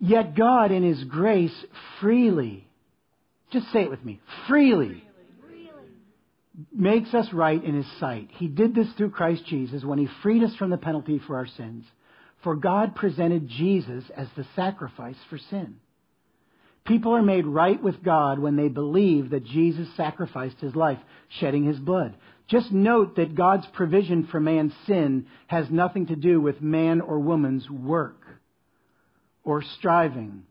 Yet 0.00 0.36
God, 0.36 0.70
in 0.70 0.82
His 0.82 1.02
grace, 1.04 1.54
freely, 2.00 2.68
just 3.50 3.70
say 3.72 3.82
it 3.82 3.90
with 3.90 4.04
me, 4.04 4.20
freely, 4.46 5.02
makes 6.72 7.14
us 7.14 7.26
right 7.32 7.62
in 7.62 7.74
His 7.74 7.86
sight. 7.98 8.28
He 8.32 8.48
did 8.48 8.74
this 8.74 8.88
through 8.96 9.10
Christ 9.10 9.44
Jesus 9.46 9.84
when 9.84 9.98
He 9.98 10.08
freed 10.22 10.42
us 10.42 10.54
from 10.56 10.70
the 10.70 10.76
penalty 10.76 11.20
for 11.26 11.36
our 11.36 11.46
sins. 11.46 11.84
For 12.44 12.54
God 12.54 12.94
presented 12.94 13.48
Jesus 13.48 14.04
as 14.16 14.28
the 14.36 14.46
sacrifice 14.54 15.16
for 15.28 15.38
sin. 15.50 15.76
People 16.86 17.14
are 17.14 17.22
made 17.22 17.46
right 17.46 17.82
with 17.82 18.02
God 18.02 18.38
when 18.38 18.56
they 18.56 18.68
believe 18.68 19.30
that 19.30 19.44
Jesus 19.44 19.88
sacrificed 19.96 20.56
his 20.60 20.74
life, 20.74 20.98
shedding 21.40 21.64
his 21.64 21.78
blood. 21.78 22.16
Just 22.48 22.72
note 22.72 23.16
that 23.16 23.34
God's 23.34 23.66
provision 23.74 24.26
for 24.30 24.40
man's 24.40 24.72
sin 24.86 25.26
has 25.48 25.66
nothing 25.70 26.06
to 26.06 26.16
do 26.16 26.40
with 26.40 26.62
man 26.62 27.00
or 27.02 27.18
woman's 27.18 27.68
work 27.68 28.22
or 29.44 29.62
striving 29.78 30.44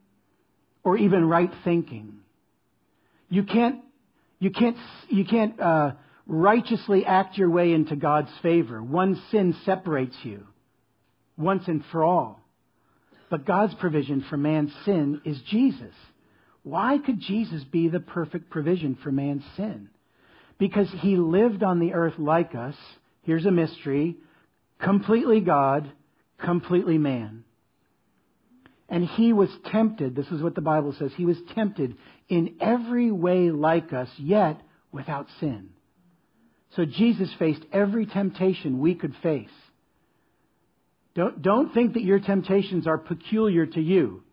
or 0.84 0.96
even 0.98 1.26
right 1.26 1.52
thinking. 1.64 2.20
You 3.30 3.44
can't, 3.44 3.80
you 4.40 4.52
can't, 4.52 4.78
you 5.10 5.26
can't 5.26 5.60
uh, 5.60 5.92
righteously 6.28 7.04
act 7.04 7.38
your 7.38 7.50
way 7.50 7.74
into 7.74 7.96
God's 7.96 8.32
favor. 8.44 8.82
One 8.82 9.22
sin 9.32 9.56
separates 9.66 10.18
you 10.24 10.46
once 11.36 11.68
and 11.68 11.84
for 11.92 12.04
all. 12.04 12.42
But 13.30 13.46
God's 13.46 13.74
provision 13.76 14.24
for 14.30 14.38
man's 14.38 14.72
sin 14.86 15.22
is 15.26 15.42
Jesus. 15.50 15.94
Why 16.64 17.00
could 17.04 17.20
Jesus 17.20 17.64
be 17.64 17.88
the 17.88 18.00
perfect 18.00 18.50
provision 18.50 18.98
for 19.04 19.12
man's 19.12 19.44
sin? 19.56 19.90
Because 20.58 20.88
he 21.00 21.18
lived 21.18 21.64
on 21.64 21.80
the 21.80 21.94
earth 21.94 22.16
like 22.18 22.56
us. 22.56 22.76
Here's 23.24 23.46
a 23.46 23.52
mystery. 23.52 24.18
Completely 24.80 25.40
God, 25.40 25.92
completely 26.40 26.98
man. 26.98 27.44
And 28.90 29.06
he 29.06 29.34
was 29.34 29.50
tempted, 29.72 30.16
this 30.16 30.28
is 30.28 30.42
what 30.42 30.56
the 30.56 30.62
Bible 30.62 30.96
says, 30.98 31.12
he 31.16 31.26
was 31.26 31.38
tempted 31.54 31.98
in 32.30 32.56
every 32.62 33.12
way 33.12 33.52
like 33.52 33.92
us, 33.92 34.10
yet 34.18 34.62
without 34.92 35.28
sin. 35.40 35.70
So 36.76 36.86
Jesus 36.86 37.30
faced 37.38 37.64
every 37.74 38.06
temptation 38.06 38.80
we 38.80 38.96
could 38.96 39.14
face. 39.22 39.50
Don't, 41.16 41.42
don't 41.42 41.74
think 41.74 41.96
that 41.96 42.04
your 42.04 42.20
temptations 42.20 42.88
are 42.88 42.98
peculiar 42.98 43.66
to 43.66 43.82
you. 43.82 44.24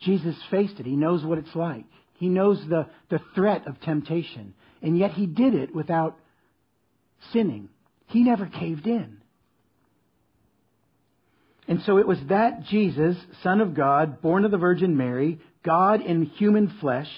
Jesus 0.00 0.34
faced 0.50 0.80
it. 0.80 0.86
He 0.86 0.96
knows 0.96 1.24
what 1.24 1.38
it's 1.38 1.54
like. 1.54 1.84
He 2.14 2.28
knows 2.28 2.58
the, 2.68 2.86
the 3.10 3.20
threat 3.34 3.66
of 3.66 3.80
temptation. 3.80 4.54
And 4.82 4.98
yet 4.98 5.12
he 5.12 5.26
did 5.26 5.54
it 5.54 5.74
without 5.74 6.16
sinning. 7.32 7.68
He 8.06 8.22
never 8.22 8.46
caved 8.46 8.86
in. 8.86 9.18
And 11.66 11.82
so 11.86 11.98
it 11.98 12.06
was 12.06 12.18
that 12.28 12.64
Jesus, 12.64 13.16
Son 13.42 13.60
of 13.60 13.74
God, 13.74 14.20
born 14.20 14.44
of 14.44 14.50
the 14.50 14.58
Virgin 14.58 14.96
Mary, 14.96 15.40
God 15.64 16.02
in 16.02 16.26
human 16.26 16.68
flesh, 16.80 17.08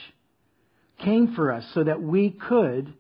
came 0.99 1.35
for 1.35 1.53
us 1.53 1.65
so 1.75 1.83
that 1.83 2.01
we 2.01 2.31
could 2.31 2.95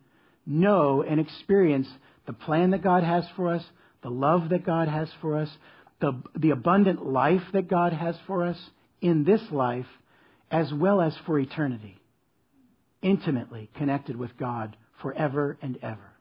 know 0.45 1.03
and 1.03 1.21
experience 1.21 1.89
the 2.27 2.33
plan 2.33 2.73
that 2.73 2.83
God 2.83 3.05
has 3.05 3.25
for 3.37 3.55
us, 3.55 3.65
the 4.03 4.11
love 4.11 4.49
that 4.51 4.67
God 4.67 4.89
has 4.89 5.09
for 5.21 5.39
us, 5.39 5.49
the, 6.01 6.21
the 6.35 6.51
abundant 6.51 7.07
life 7.07 7.43
that 7.53 7.69
God 7.69 7.93
has 7.93 8.17
for 8.27 8.45
us, 8.45 8.59
in 9.01 9.25
this 9.25 9.41
life 9.53 9.87
as 10.51 10.73
well 10.73 11.01
as 11.01 11.17
for 11.27 11.39
eternity, 11.39 12.01
intimately 13.03 13.71
connected 13.77 14.17
with 14.17 14.37
God 14.37 14.77
forever 15.03 15.59
and 15.61 15.79
ever. 15.83 16.13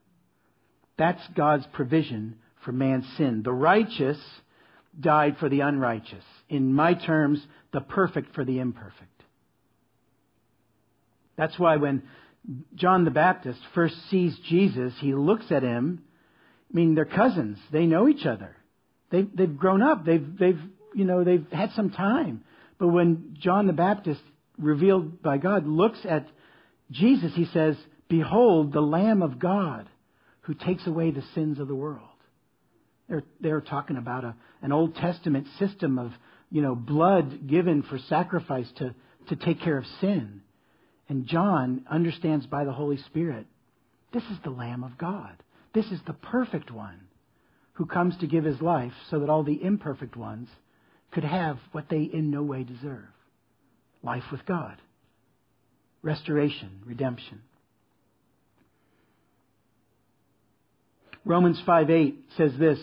That's 0.97 1.21
God's 1.35 1.65
provision 1.73 2.37
for 2.63 2.71
man's 2.71 3.05
sin. 3.17 3.43
The 3.43 3.51
righteous 3.51 4.17
died 4.99 5.37
for 5.39 5.49
the 5.49 5.59
unrighteous. 5.61 6.23
In 6.49 6.73
my 6.73 6.93
terms, 6.93 7.45
the 7.73 7.81
perfect 7.81 8.33
for 8.33 8.45
the 8.45 8.59
imperfect. 8.59 9.23
That's 11.37 11.59
why 11.59 11.75
when 11.75 12.03
John 12.75 13.03
the 13.03 13.11
Baptist 13.11 13.59
first 13.73 13.95
sees 14.09 14.37
Jesus, 14.47 14.93
he 14.99 15.13
looks 15.13 15.51
at 15.51 15.63
him. 15.63 16.03
I 16.71 16.75
mean, 16.75 16.95
they're 16.95 17.05
cousins. 17.05 17.57
They 17.71 17.85
know 17.85 18.07
each 18.07 18.25
other. 18.25 18.55
They've, 19.09 19.29
they've 19.35 19.57
grown 19.57 19.81
up. 19.81 20.05
They've, 20.05 20.25
they've, 20.37 20.59
you 20.93 21.05
know, 21.05 21.23
they've 21.23 21.45
had 21.51 21.71
some 21.73 21.89
time. 21.89 22.43
But 22.77 22.89
when 22.89 23.35
John 23.39 23.67
the 23.67 23.73
Baptist, 23.73 24.21
revealed 24.57 25.21
by 25.21 25.37
God, 25.37 25.67
looks 25.67 25.99
at 26.07 26.27
Jesus, 26.91 27.33
he 27.35 27.45
says, 27.45 27.75
Behold, 28.07 28.73
the 28.73 28.81
Lamb 28.81 29.21
of 29.21 29.39
God 29.39 29.89
who 30.41 30.53
takes 30.53 30.85
away 30.85 31.11
the 31.11 31.23
sins 31.33 31.59
of 31.59 31.67
the 31.67 31.75
world. 31.75 32.07
They're, 33.09 33.23
they're 33.39 33.61
talking 33.61 33.97
about 33.97 34.23
a, 34.23 34.35
an 34.61 34.71
Old 34.71 34.95
Testament 34.95 35.47
system 35.59 35.97
of, 35.97 36.11
you 36.51 36.61
know, 36.61 36.75
blood 36.75 37.47
given 37.47 37.83
for 37.83 37.97
sacrifice 37.97 38.67
to, 38.77 38.93
to 39.29 39.35
take 39.35 39.61
care 39.61 39.77
of 39.77 39.85
sin. 40.01 40.41
And 41.09 41.27
John 41.27 41.85
understands 41.89 42.45
by 42.45 42.63
the 42.65 42.71
Holy 42.71 42.97
Spirit, 42.97 43.45
this 44.11 44.23
is 44.23 44.37
the 44.43 44.49
Lamb 44.49 44.83
of 44.83 44.97
God. 44.97 45.35
This 45.73 45.85
is 45.87 45.99
the 46.07 46.13
perfect 46.13 46.71
one 46.71 47.01
who 47.73 47.85
comes 47.85 48.17
to 48.17 48.27
give 48.27 48.43
his 48.43 48.61
life 48.61 48.93
so 49.09 49.19
that 49.19 49.29
all 49.29 49.43
the 49.43 49.61
imperfect 49.61 50.15
ones 50.15 50.47
could 51.15 51.23
have 51.23 51.57
what 51.71 51.85
they 51.89 52.01
in 52.01 52.29
no 52.29 52.43
way 52.43 52.63
deserve 52.63 53.05
life 54.03 54.25
with 54.31 54.45
God, 54.45 54.75
restoration, 56.03 56.81
redemption. 56.85 57.41
Romans 61.23 61.59
5 61.65 61.89
8 61.89 62.15
says 62.37 62.51
this, 62.59 62.77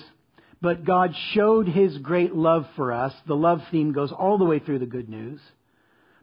but 0.61 0.85
God 0.85 1.15
showed 1.33 1.69
his 1.69 1.99
great 1.99 2.35
love 2.35 2.65
for 2.75 2.91
us. 2.93 3.13
The 3.29 3.37
love 3.37 3.61
theme 3.71 3.93
goes 3.93 4.11
all 4.11 4.39
the 4.39 4.45
way 4.45 4.59
through 4.59 4.81
the 4.81 4.87
good 4.87 5.09
news 5.09 5.39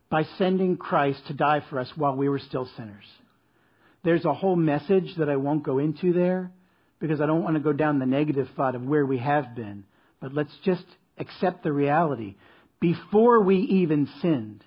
by 0.10 0.24
sending 0.38 0.76
Christ 0.76 1.22
to 1.28 1.34
die 1.34 1.62
for 1.70 1.80
us 1.80 1.90
while 1.96 2.16
we 2.16 2.28
were 2.28 2.40
still 2.40 2.68
sinners. 2.76 3.06
There's 4.04 4.26
a 4.26 4.34
whole 4.34 4.56
message 4.56 5.16
that 5.18 5.30
I 5.30 5.36
won't 5.36 5.64
go 5.64 5.78
into 5.78 6.12
there 6.12 6.52
because 7.00 7.22
I 7.22 7.28
don't 7.28 7.44
want 7.44 7.56
to 7.56 7.62
go 7.62 7.74
down 7.74 8.00
the 8.00 8.06
negative 8.06 8.50
thought 8.58 8.76
of 8.76 8.82
where 8.82 9.06
we 9.06 9.20
have 9.20 9.56
been. 9.56 9.84
But 10.20 10.34
let's 10.34 10.52
just 10.66 10.84
accept 11.20 11.64
the 11.64 11.72
reality. 11.72 12.36
Before 12.80 13.42
we 13.42 13.58
even 13.58 14.08
sinned 14.22 14.64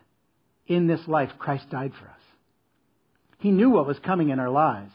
in 0.67 0.87
this 0.87 1.01
life, 1.07 1.31
Christ 1.39 1.71
died 1.71 1.93
for 1.99 2.07
us. 2.07 2.21
He 3.39 3.51
knew 3.51 3.71
what 3.71 3.87
was 3.87 3.99
coming 3.99 4.29
in 4.29 4.39
our 4.39 4.51
lives. 4.51 4.93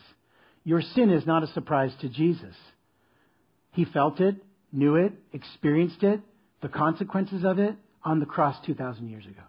Your 0.64 0.82
sin 0.82 1.10
is 1.10 1.26
not 1.26 1.44
a 1.44 1.48
surprise 1.48 1.92
to 2.02 2.10
Jesus. 2.10 2.56
He 3.72 3.86
felt 3.86 4.20
it, 4.20 4.36
knew 4.72 4.96
it, 4.96 5.14
experienced 5.34 6.04
it, 6.04 6.22
the 6.62 6.70
consequences 6.70 7.44
of 7.44 7.60
it 7.60 7.76
on 8.04 8.20
the 8.20 8.26
cross 8.26 8.56
2,000 8.66 9.10
years 9.10 9.26
ago. 9.26 9.44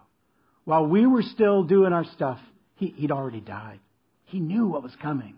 While 0.65 0.85
we 0.87 1.05
were 1.07 1.23
still 1.23 1.63
doing 1.63 1.93
our 1.93 2.05
stuff, 2.13 2.39
he, 2.75 2.93
would 3.01 3.11
already 3.11 3.41
died. 3.41 3.79
He 4.25 4.39
knew 4.39 4.67
what 4.67 4.83
was 4.83 4.91
coming. 5.01 5.35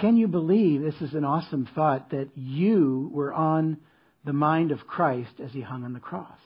Can 0.00 0.16
you 0.16 0.28
believe 0.28 0.80
this 0.80 1.00
is 1.00 1.14
an 1.14 1.24
awesome 1.24 1.68
thought 1.74 2.10
that 2.10 2.28
you 2.34 3.10
were 3.12 3.32
on 3.32 3.78
the 4.28 4.34
mind 4.34 4.72
of 4.72 4.86
Christ 4.86 5.40
as 5.42 5.52
he 5.52 5.62
hung 5.62 5.84
on 5.84 5.94
the 5.94 6.00
cross. 6.00 6.38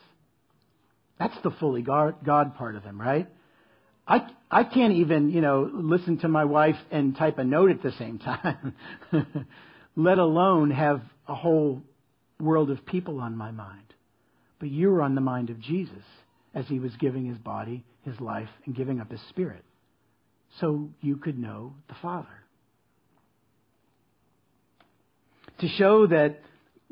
That's 1.19 1.35
the 1.43 1.51
fully 1.51 1.83
God, 1.83 2.25
part 2.25 2.77
of 2.77 2.85
him, 2.85 3.01
right? 3.01 3.29
I, 4.07 4.21
I 4.49 4.63
can't 4.63 4.93
even, 4.93 5.31
you 5.31 5.41
know, 5.41 5.69
listen 5.73 6.19
to 6.19 6.29
my 6.29 6.45
wife 6.45 6.77
and 6.93 7.17
type 7.17 7.39
a 7.39 7.45
note 7.45 7.73
at 7.73 7.83
the 7.83 7.91
same 7.99 8.21
time, 8.21 8.77
let 9.97 10.19
alone 10.19 10.71
have 10.71 11.03
a 11.27 11.35
whole 11.35 11.83
world 12.39 12.71
of 12.71 12.87
people 12.87 13.19
on 13.19 13.37
my 13.37 13.51
mind. 13.51 13.95
But 14.61 14.71
you 14.71 14.89
were 14.89 15.03
on 15.03 15.17
the 15.17 15.21
mind 15.21 15.51
of 15.51 15.59
Jesus 15.59 16.05
as 16.55 16.65
he 16.69 16.79
was 16.79 16.93
giving 17.01 17.27
his 17.27 17.39
body, 17.39 17.83
his 18.05 18.21
life, 18.21 18.51
and 18.65 18.77
giving 18.77 19.01
up 19.01 19.11
his 19.11 19.21
spirit. 19.29 19.65
So 20.61 20.91
you 21.01 21.17
could 21.17 21.37
know 21.37 21.75
the 21.89 21.97
Father. 22.01 22.29
To 25.59 25.69
show 25.69 26.07
that 26.07 26.39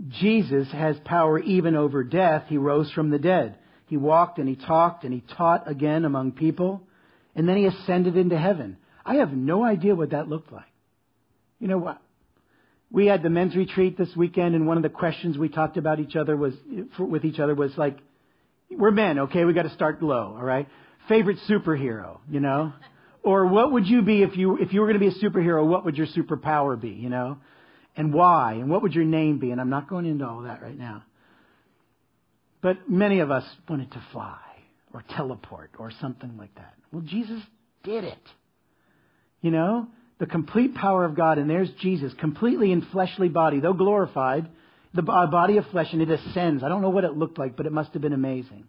Jesus 0.08 0.70
has 0.72 0.96
power 1.04 1.38
even 1.38 1.76
over 1.76 2.02
death. 2.02 2.44
He 2.48 2.56
rose 2.56 2.90
from 2.92 3.10
the 3.10 3.18
dead. 3.18 3.56
He 3.86 3.96
walked 3.96 4.38
and 4.38 4.48
he 4.48 4.56
talked 4.56 5.04
and 5.04 5.12
he 5.12 5.22
taught 5.36 5.68
again 5.70 6.04
among 6.04 6.32
people. 6.32 6.82
And 7.34 7.48
then 7.48 7.56
he 7.56 7.66
ascended 7.66 8.16
into 8.16 8.38
heaven. 8.38 8.78
I 9.04 9.16
have 9.16 9.32
no 9.32 9.64
idea 9.64 9.94
what 9.94 10.10
that 10.10 10.28
looked 10.28 10.52
like. 10.52 10.64
You 11.58 11.68
know 11.68 11.78
what? 11.78 12.00
We 12.90 13.06
had 13.06 13.22
the 13.22 13.30
men's 13.30 13.54
retreat 13.54 13.96
this 13.96 14.14
weekend, 14.16 14.56
and 14.56 14.66
one 14.66 14.76
of 14.76 14.82
the 14.82 14.88
questions 14.88 15.38
we 15.38 15.48
talked 15.48 15.76
about 15.76 16.00
each 16.00 16.16
other 16.16 16.36
was 16.36 16.54
with 16.98 17.24
each 17.24 17.38
other 17.38 17.54
was 17.54 17.76
like, 17.78 17.98
"We're 18.68 18.90
men, 18.90 19.20
okay? 19.20 19.44
We 19.44 19.52
got 19.52 19.62
to 19.62 19.70
start 19.70 20.02
low, 20.02 20.34
all 20.36 20.44
right? 20.44 20.66
Favorite 21.08 21.38
superhero, 21.48 22.18
you 22.28 22.40
know, 22.40 22.72
or 23.22 23.46
what 23.46 23.72
would 23.72 23.86
you 23.86 24.02
be 24.02 24.22
if 24.22 24.36
you 24.36 24.56
if 24.58 24.72
you 24.72 24.80
were 24.80 24.88
going 24.88 24.98
to 24.98 25.10
be 25.10 25.16
a 25.16 25.24
superhero? 25.24 25.64
What 25.64 25.84
would 25.84 25.96
your 25.96 26.08
superpower 26.08 26.80
be, 26.80 26.90
you 26.90 27.10
know?" 27.10 27.38
And 28.00 28.14
why 28.14 28.54
and 28.54 28.70
what 28.70 28.80
would 28.80 28.94
your 28.94 29.04
name 29.04 29.38
be? 29.38 29.50
And 29.50 29.60
I'm 29.60 29.68
not 29.68 29.86
going 29.86 30.06
into 30.06 30.26
all 30.26 30.40
that 30.44 30.62
right 30.62 30.76
now. 30.76 31.04
But 32.62 32.88
many 32.88 33.20
of 33.20 33.30
us 33.30 33.44
wanted 33.68 33.92
to 33.92 34.02
fly 34.10 34.40
or 34.94 35.04
teleport 35.10 35.72
or 35.78 35.90
something 36.00 36.38
like 36.38 36.54
that. 36.54 36.72
Well, 36.90 37.02
Jesus 37.02 37.42
did 37.82 38.04
it. 38.04 38.28
You 39.42 39.50
know, 39.50 39.86
the 40.18 40.24
complete 40.24 40.74
power 40.74 41.04
of 41.04 41.14
God, 41.14 41.36
and 41.36 41.48
there's 41.48 41.70
Jesus, 41.82 42.14
completely 42.18 42.72
in 42.72 42.80
fleshly 42.90 43.28
body, 43.28 43.60
though 43.60 43.74
glorified, 43.74 44.48
the 44.94 45.02
body 45.02 45.58
of 45.58 45.66
flesh, 45.66 45.92
and 45.92 46.00
it 46.00 46.10
ascends. 46.10 46.64
I 46.64 46.70
don't 46.70 46.80
know 46.80 46.88
what 46.88 47.04
it 47.04 47.18
looked 47.18 47.38
like, 47.38 47.54
but 47.54 47.66
it 47.66 47.72
must 47.72 47.92
have 47.92 48.00
been 48.00 48.14
amazing. 48.14 48.64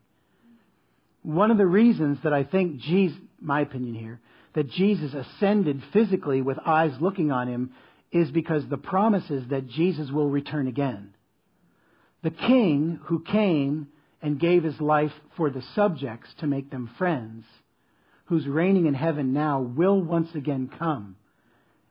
One 1.24 1.52
of 1.52 1.58
the 1.58 1.66
reasons 1.66 2.18
that 2.26 2.34
I 2.34 2.44
think 2.44 2.82
Jesus, 2.82 3.18
my 3.40 3.62
opinion 3.62 3.96
here, 3.96 4.20
that 4.56 4.70
Jesus 4.70 5.14
ascended 5.14 5.82
physically 5.94 6.42
with 6.42 6.58
eyes 6.66 6.92
looking 7.00 7.32
on 7.32 7.48
him 7.48 7.72
is 8.12 8.30
because 8.32 8.63
the 8.68 8.77
promise 8.77 9.30
is 9.30 9.48
that 9.50 9.68
Jesus 9.68 10.12
will 10.12 10.30
return 10.30 10.68
again. 10.68 11.13
The 12.24 12.32
king 12.32 13.00
who 13.06 13.22
came 13.22 13.88
and 14.22 14.39
gave 14.39 14.63
his 14.63 14.80
life 14.80 15.13
for 15.38 15.50
the 15.50 15.63
subjects 15.75 16.30
to 16.39 16.48
make 16.48 16.70
them 16.70 16.89
friends, 16.98 17.46
who's 18.25 18.46
reigning 18.46 18.86
in 18.86 18.94
heaven 18.94 19.34
now, 19.34 19.62
will 19.62 20.01
once 20.01 20.30
again 20.36 20.70
come 20.77 21.15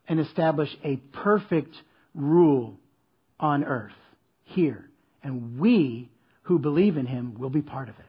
and 0.06 0.20
establish 0.20 0.74
a 0.84 0.96
perfect 0.96 1.74
rule 2.14 2.78
on 3.38 3.64
earth 3.64 3.92
here. 4.44 4.88
And 5.22 5.58
we 5.58 6.10
who 6.42 6.58
believe 6.58 6.96
in 6.96 7.06
him 7.06 7.34
will 7.38 7.50
be 7.50 7.62
part 7.62 7.88
of 7.88 7.98
it. 7.98 8.04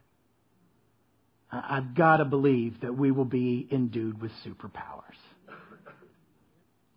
I've 1.52 1.96
got 1.96 2.18
to 2.18 2.26
believe 2.26 2.82
that 2.82 2.98
we 2.98 3.12
will 3.12 3.26
be 3.26 3.68
endued 3.72 4.22
with 4.22 4.32
superpowers. 4.46 5.18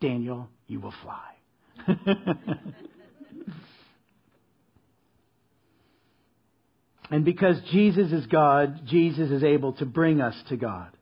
Daniel, 0.05 0.49
you 0.67 0.81
will 0.81 0.93
fly. 1.03 1.31
and 7.11 7.25
because 7.25 7.57
Jesus 7.73 8.13
is 8.13 8.27
God, 8.27 8.83
Jesus 8.87 9.31
is 9.31 9.43
able 9.43 9.73
to 9.75 9.87
bring 9.87 10.21
us 10.21 10.35
to 10.51 10.59
God. 10.59 10.95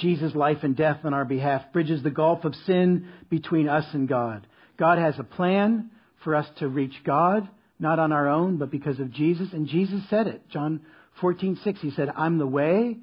Jesus' 0.00 0.36
life 0.36 0.58
and 0.62 0.76
death 0.76 0.98
on 1.02 1.14
our 1.14 1.24
behalf 1.24 1.72
bridges 1.72 2.04
the 2.04 2.10
gulf 2.10 2.44
of 2.44 2.54
sin 2.64 3.08
between 3.28 3.68
us 3.68 3.86
and 3.92 4.08
God. 4.08 4.46
God 4.78 4.98
has 4.98 5.18
a 5.18 5.24
plan 5.24 5.90
for 6.22 6.36
us 6.36 6.46
to 6.60 6.68
reach 6.68 6.94
God, 7.04 7.48
not 7.80 7.98
on 7.98 8.12
our 8.12 8.28
own, 8.28 8.56
but 8.58 8.70
because 8.70 9.00
of 9.00 9.10
Jesus. 9.10 9.48
And 9.52 9.66
Jesus 9.66 10.00
said 10.08 10.28
it. 10.28 10.48
John 10.50 10.82
14:6 11.20 11.80
he 11.80 11.90
said, 11.90 12.12
"I'm 12.14 12.38
the 12.38 12.46
way 12.46 12.98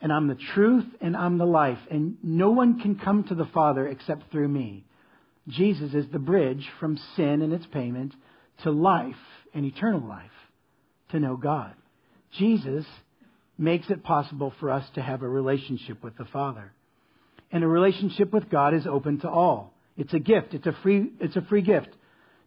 and 0.00 0.12
I'm 0.12 0.28
the 0.28 0.34
truth 0.54 0.86
and 1.00 1.16
I'm 1.16 1.38
the 1.38 1.46
life, 1.46 1.78
and 1.90 2.16
no 2.22 2.50
one 2.50 2.80
can 2.80 2.96
come 2.96 3.24
to 3.24 3.34
the 3.34 3.46
Father 3.46 3.86
except 3.86 4.30
through 4.30 4.48
me." 4.48 4.84
Jesus 5.48 5.94
is 5.94 6.08
the 6.08 6.18
bridge 6.18 6.68
from 6.78 6.96
sin 7.16 7.42
and 7.42 7.52
its 7.52 7.66
payment 7.66 8.14
to 8.62 8.70
life 8.70 9.16
and 9.54 9.64
eternal 9.64 10.00
life, 10.00 10.52
to 11.10 11.18
know 11.18 11.36
God. 11.36 11.74
Jesus 12.32 12.86
makes 13.58 13.90
it 13.90 14.02
possible 14.02 14.50
for 14.60 14.70
us 14.70 14.88
to 14.90 15.02
have 15.02 15.22
a 15.22 15.28
relationship 15.28 16.02
with 16.02 16.16
the 16.16 16.24
Father. 16.26 16.72
And 17.52 17.64
a 17.64 17.68
relationship 17.68 18.32
with 18.32 18.48
God 18.48 18.74
is 18.74 18.86
open 18.86 19.18
to 19.20 19.28
all. 19.28 19.74
It's 19.96 20.14
a 20.14 20.18
gift. 20.20 20.54
It's 20.54 20.66
a 20.66 20.72
free, 20.72 21.10
it's 21.18 21.36
a 21.36 21.42
free 21.42 21.62
gift. 21.62 21.90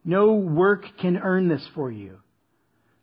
No 0.05 0.33
work 0.33 0.86
can 0.98 1.17
earn 1.17 1.50
this 1.50 1.65
for 1.75 1.91
you. 1.91 2.17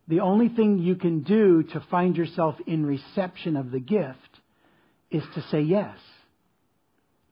The 0.07 0.19
only 0.19 0.49
thing 0.49 0.79
you 0.79 0.95
can 0.95 1.21
do 1.21 1.63
to 1.63 1.79
find 1.91 2.17
yourself 2.17 2.55
in 2.65 2.85
reception 2.85 3.55
of 3.55 3.71
the 3.71 3.79
gift 3.79 4.30
is 5.11 5.23
to 5.35 5.41
say 5.51 5.61
yes, 5.61 5.97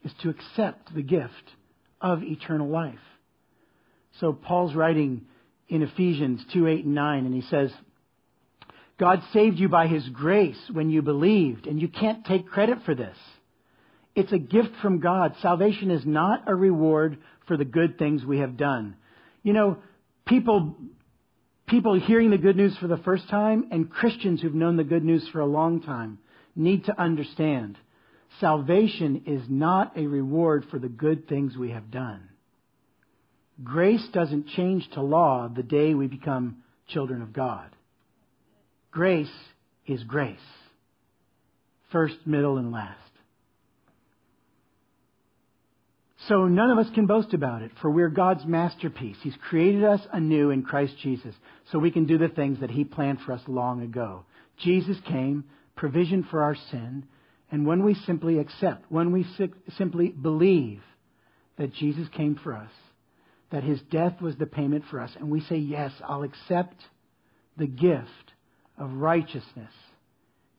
is 0.04 0.12
to 0.22 0.30
accept 0.30 0.94
the 0.94 1.02
gift 1.02 1.34
of 2.02 2.22
eternal 2.22 2.68
life. 2.68 3.00
So 4.20 4.34
Paul's 4.34 4.76
writing 4.76 5.22
in 5.70 5.82
Ephesians 5.82 6.44
2 6.54 6.68
8 6.68 6.86
and 6.86 6.96
9, 6.96 7.26
and 7.26 7.34
he 7.34 7.42
says, 7.50 7.72
God 9.00 9.22
saved 9.32 9.58
you 9.58 9.70
by 9.70 9.88
his 9.88 10.08
grace 10.10 10.60
when 10.72 10.90
you 10.90 11.02
believed, 11.02 11.68
and 11.68 11.82
you 11.82 11.88
can't 11.88 12.26
take 12.26 12.50
credit 12.50 12.80
for 12.86 12.94
this. 12.94 13.16
It's 14.14 14.34
a 14.34 14.38
gift 14.38 14.72
from 14.82 15.00
God. 15.00 15.36
Salvation 15.42 15.90
is 15.90 16.06
not 16.06 16.44
a 16.48 16.56
reward 16.56 17.18
for 17.48 17.56
the 17.56 17.64
good 17.64 17.98
things 17.98 18.26
we 18.26 18.40
have 18.40 18.58
done. 18.58 18.96
You 19.44 19.54
know, 19.54 19.78
people 20.26 20.76
people 21.68 22.00
hearing 22.00 22.32
the 22.32 22.38
good 22.38 22.58
news 22.58 22.76
for 22.82 22.88
the 22.88 22.98
first 22.98 23.30
time 23.30 23.68
and 23.72 23.90
Christians 23.90 24.42
who've 24.42 24.54
known 24.54 24.76
the 24.76 24.84
good 24.84 25.04
news 25.04 25.28
for 25.32 25.40
a 25.40 25.46
long 25.46 25.82
time 25.82 26.18
need 26.60 26.86
to 26.86 27.02
understand 27.02 27.78
salvation 28.40 29.24
is 29.26 29.42
not 29.50 29.98
a 29.98 30.06
reward 30.06 30.66
for 30.70 30.78
the 30.78 30.90
good 30.90 31.28
things 31.28 31.58
we 31.58 31.72
have 31.72 31.90
done. 31.90 32.30
Grace 33.64 34.08
doesn't 34.14 34.48
change 34.50 34.88
to 34.92 35.02
law 35.02 35.48
the 35.48 35.64
day 35.64 35.94
we 35.94 36.08
become 36.08 36.58
children 36.88 37.22
of 37.22 37.34
God. 37.34 37.70
Grace 38.92 39.28
is 39.86 40.04
grace. 40.04 40.38
First, 41.92 42.16
middle, 42.26 42.58
and 42.58 42.72
last. 42.72 42.98
So 46.28 46.46
none 46.46 46.70
of 46.70 46.78
us 46.78 46.94
can 46.94 47.08
boast 47.08 47.34
about 47.34 47.64
it, 47.64 47.72
for 47.82 47.90
we're 47.90 48.10
God's 48.10 48.46
masterpiece. 48.46 49.18
He's 49.24 49.36
created 49.50 49.84
us 49.84 50.02
anew 50.14 50.52
in 50.52 50.64
Christ 50.64 50.94
Jesus, 51.02 51.34
so 51.72 51.80
we 51.80 51.92
can 51.92 52.06
do 52.06 52.18
the 52.18 52.28
things 52.28 52.60
that 52.60 52.70
He 52.70 52.84
planned 52.84 53.20
for 53.22 53.34
us 53.34 53.42
long 53.48 53.82
ago. 53.82 54.26
Jesus 54.60 54.98
came, 55.08 55.46
provision 55.80 56.28
for 56.30 56.44
our 56.44 56.56
sin, 56.72 57.06
and 57.52 57.66
when 57.66 57.84
we 57.84 57.94
simply 57.94 58.38
accept, 58.38 58.84
when 58.90 59.12
we 59.12 59.26
simply 59.78 60.10
believe 60.10 60.82
that 61.58 61.74
Jesus 61.74 62.08
came 62.10 62.36
for 62.36 62.54
us, 62.54 62.72
that 63.52 63.64
His 63.64 63.82
death 63.90 64.22
was 64.22 64.36
the 64.36 64.46
payment 64.46 64.84
for 64.92 65.00
us, 65.00 65.12
and 65.18 65.32
we 65.32 65.42
say, 65.42 65.56
Yes, 65.56 65.92
I'll 66.08 66.24
accept 66.24 66.76
the 67.58 67.66
gift 67.66 68.34
of 68.78 68.92
righteousness 68.94 69.72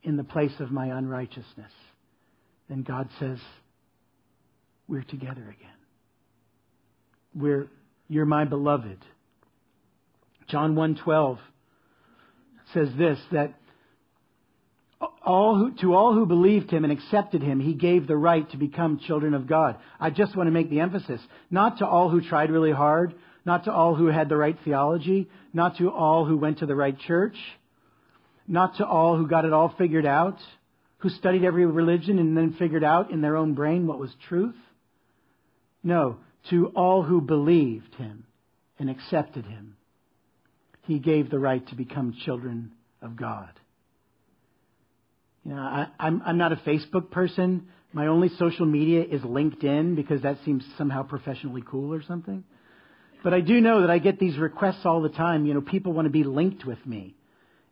in 0.03 0.17
the 0.17 0.25
place 0.25 0.59
of 0.59 0.71
my 0.71 0.87
unrighteousness, 0.87 1.73
then 2.69 2.83
God 2.83 3.09
says, 3.19 3.39
we're 4.89 5.03
together 5.03 5.43
again. 5.43 5.71
We're, 7.35 7.69
you're 8.09 8.27
my 8.27 8.45
beloved. 8.45 8.99
John 10.49 10.75
1:12 10.75 11.39
says 12.75 12.89
this 12.99 13.19
that 13.31 13.55
all 15.01 15.57
who, 15.57 15.73
to 15.77 15.95
all 15.95 16.13
who 16.13 16.27
believed 16.27 16.71
him 16.71 16.85
and 16.85 16.93
accepted 16.93 17.43
him, 17.43 17.61
he 17.61 17.73
gave 17.75 18.07
the 18.07 18.17
right 18.17 18.49
to 18.51 18.57
become 18.57 18.99
children 18.99 19.35
of 19.35 19.47
God. 19.47 19.77
I 19.99 20.11
just 20.11 20.37
want 20.37 20.49
to 20.49 20.53
make 20.53 20.69
the 20.69 20.81
emphasis. 20.81 21.21
Not 21.51 21.79
to 21.79 21.87
all 21.87 22.11
who 22.11 22.21
tried 22.21 22.51
really 22.51 22.73
hard, 22.73 23.15
not 23.45 23.65
to 23.65 23.73
all 23.73 23.95
who 23.95 24.07
had 24.07 24.29
the 24.29 24.37
right 24.37 24.57
theology, 24.65 25.31
not 25.53 25.79
to 25.79 25.91
all 25.91 26.27
who 26.27 26.37
went 26.37 26.59
to 26.59 26.67
the 26.67 26.75
right 26.75 26.99
church, 26.99 27.37
not 28.47 28.77
to 28.77 28.87
all 28.87 29.17
who 29.17 29.27
got 29.27 29.45
it 29.45 29.53
all 29.53 29.75
figured 29.79 30.07
out, 30.07 30.39
who 30.99 31.09
studied 31.09 31.45
every 31.45 31.65
religion 31.65 32.19
and 32.19 32.37
then 32.37 32.53
figured 32.59 32.85
out 32.85 33.11
in 33.11 33.23
their 33.23 33.37
own 33.37 33.55
brain 33.55 33.87
what 33.87 33.99
was 33.99 34.15
truth. 34.29 34.57
No, 35.83 36.19
to 36.51 36.67
all 36.69 37.03
who 37.03 37.23
believed 37.23 37.95
him 37.95 38.25
and 38.79 38.91
accepted 38.91 39.47
him, 39.47 39.77
he 40.83 40.99
gave 40.99 41.31
the 41.31 41.39
right 41.39 41.67
to 41.69 41.75
become 41.75 42.15
children 42.25 42.73
of 43.01 43.17
God. 43.17 43.51
You 45.45 45.55
know, 45.55 45.61
I, 45.61 45.87
I'm, 45.99 46.23
I'm 46.25 46.39
not 46.39 46.53
a 46.53 46.57
Facebook 46.57 47.11
person. 47.11 47.69
My 47.93 48.07
only 48.07 48.29
social 48.39 48.67
media 48.67 49.03
is 49.03 49.23
LinkedIn 49.23 49.97
because 49.97 50.23
that 50.23 50.39
seems 50.45 50.65
somehow 50.79 51.03
professionally 51.03 51.63
cool 51.67 51.93
or 51.93 52.03
something. 52.03 52.45
But 53.23 53.35
I 53.35 53.41
do 53.41 53.61
know 53.61 53.81
that 53.83 53.91
I 53.91 53.99
get 53.99 54.19
these 54.19 54.39
requests 54.39 54.83
all 54.85 55.03
the 55.03 55.09
time. 55.09 55.47
You 55.47 55.55
know, 55.55 55.61
people 55.61 55.93
want 55.93 56.07
to 56.07 56.11
be 56.11 56.25
linked 56.25 56.65
with 56.65 56.85
me. 56.87 57.15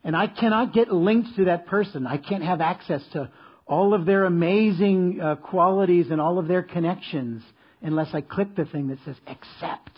And 0.03 0.15
I 0.15 0.27
cannot 0.27 0.73
get 0.73 0.91
linked 0.91 1.35
to 1.35 1.45
that 1.45 1.67
person. 1.67 2.07
I 2.07 2.17
can't 2.17 2.43
have 2.43 2.61
access 2.61 3.01
to 3.13 3.29
all 3.65 3.93
of 3.93 4.05
their 4.05 4.25
amazing 4.25 5.19
uh, 5.21 5.35
qualities 5.35 6.07
and 6.09 6.19
all 6.19 6.39
of 6.39 6.47
their 6.47 6.63
connections 6.63 7.43
unless 7.81 8.09
I 8.13 8.21
click 8.21 8.55
the 8.55 8.65
thing 8.65 8.87
that 8.87 8.97
says 9.05 9.15
accept. 9.27 9.91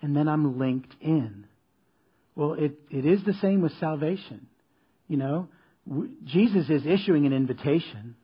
And 0.00 0.16
then 0.16 0.28
I'm 0.28 0.58
linked 0.58 0.94
in. 1.00 1.46
Well, 2.34 2.54
it, 2.54 2.72
it 2.90 3.04
is 3.04 3.24
the 3.24 3.34
same 3.34 3.60
with 3.60 3.72
salvation. 3.78 4.46
You 5.08 5.16
know, 5.18 5.48
Jesus 6.24 6.68
is 6.70 6.86
issuing 6.86 7.26
an 7.26 7.32
invitation. 7.32 8.14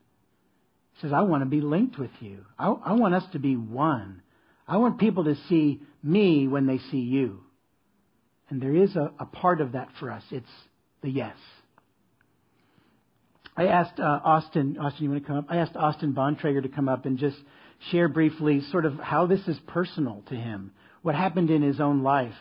He 0.94 1.02
says, 1.02 1.12
I 1.12 1.22
want 1.22 1.42
to 1.42 1.48
be 1.48 1.60
linked 1.60 1.98
with 1.98 2.10
you. 2.20 2.44
I, 2.58 2.68
I 2.68 2.92
want 2.92 3.14
us 3.14 3.24
to 3.32 3.38
be 3.38 3.56
one. 3.56 4.22
I 4.66 4.76
want 4.76 4.98
people 4.98 5.24
to 5.24 5.36
see 5.48 5.80
me 6.02 6.46
when 6.46 6.66
they 6.66 6.78
see 6.90 6.98
you. 6.98 7.40
And 8.50 8.60
there 8.60 8.74
is 8.74 8.96
a, 8.96 9.12
a 9.18 9.26
part 9.26 9.60
of 9.60 9.72
that 9.72 9.88
for 9.98 10.10
us. 10.10 10.22
It's 10.30 10.46
the 11.02 11.10
yes. 11.10 11.36
I 13.56 13.66
asked 13.66 13.98
uh, 13.98 14.20
Austin, 14.24 14.78
Austin, 14.80 15.04
you 15.04 15.10
want 15.10 15.22
to 15.22 15.26
come 15.26 15.38
up? 15.38 15.46
I 15.48 15.56
asked 15.56 15.74
Austin 15.74 16.14
Bontrager 16.14 16.62
to 16.62 16.68
come 16.68 16.88
up 16.88 17.06
and 17.06 17.18
just 17.18 17.36
share 17.90 18.08
briefly 18.08 18.62
sort 18.70 18.84
of 18.84 18.94
how 18.98 19.26
this 19.26 19.40
is 19.48 19.58
personal 19.66 20.22
to 20.28 20.34
him, 20.34 20.72
what 21.02 21.14
happened 21.14 21.50
in 21.50 21.62
his 21.62 21.80
own 21.80 22.02
life. 22.02 22.34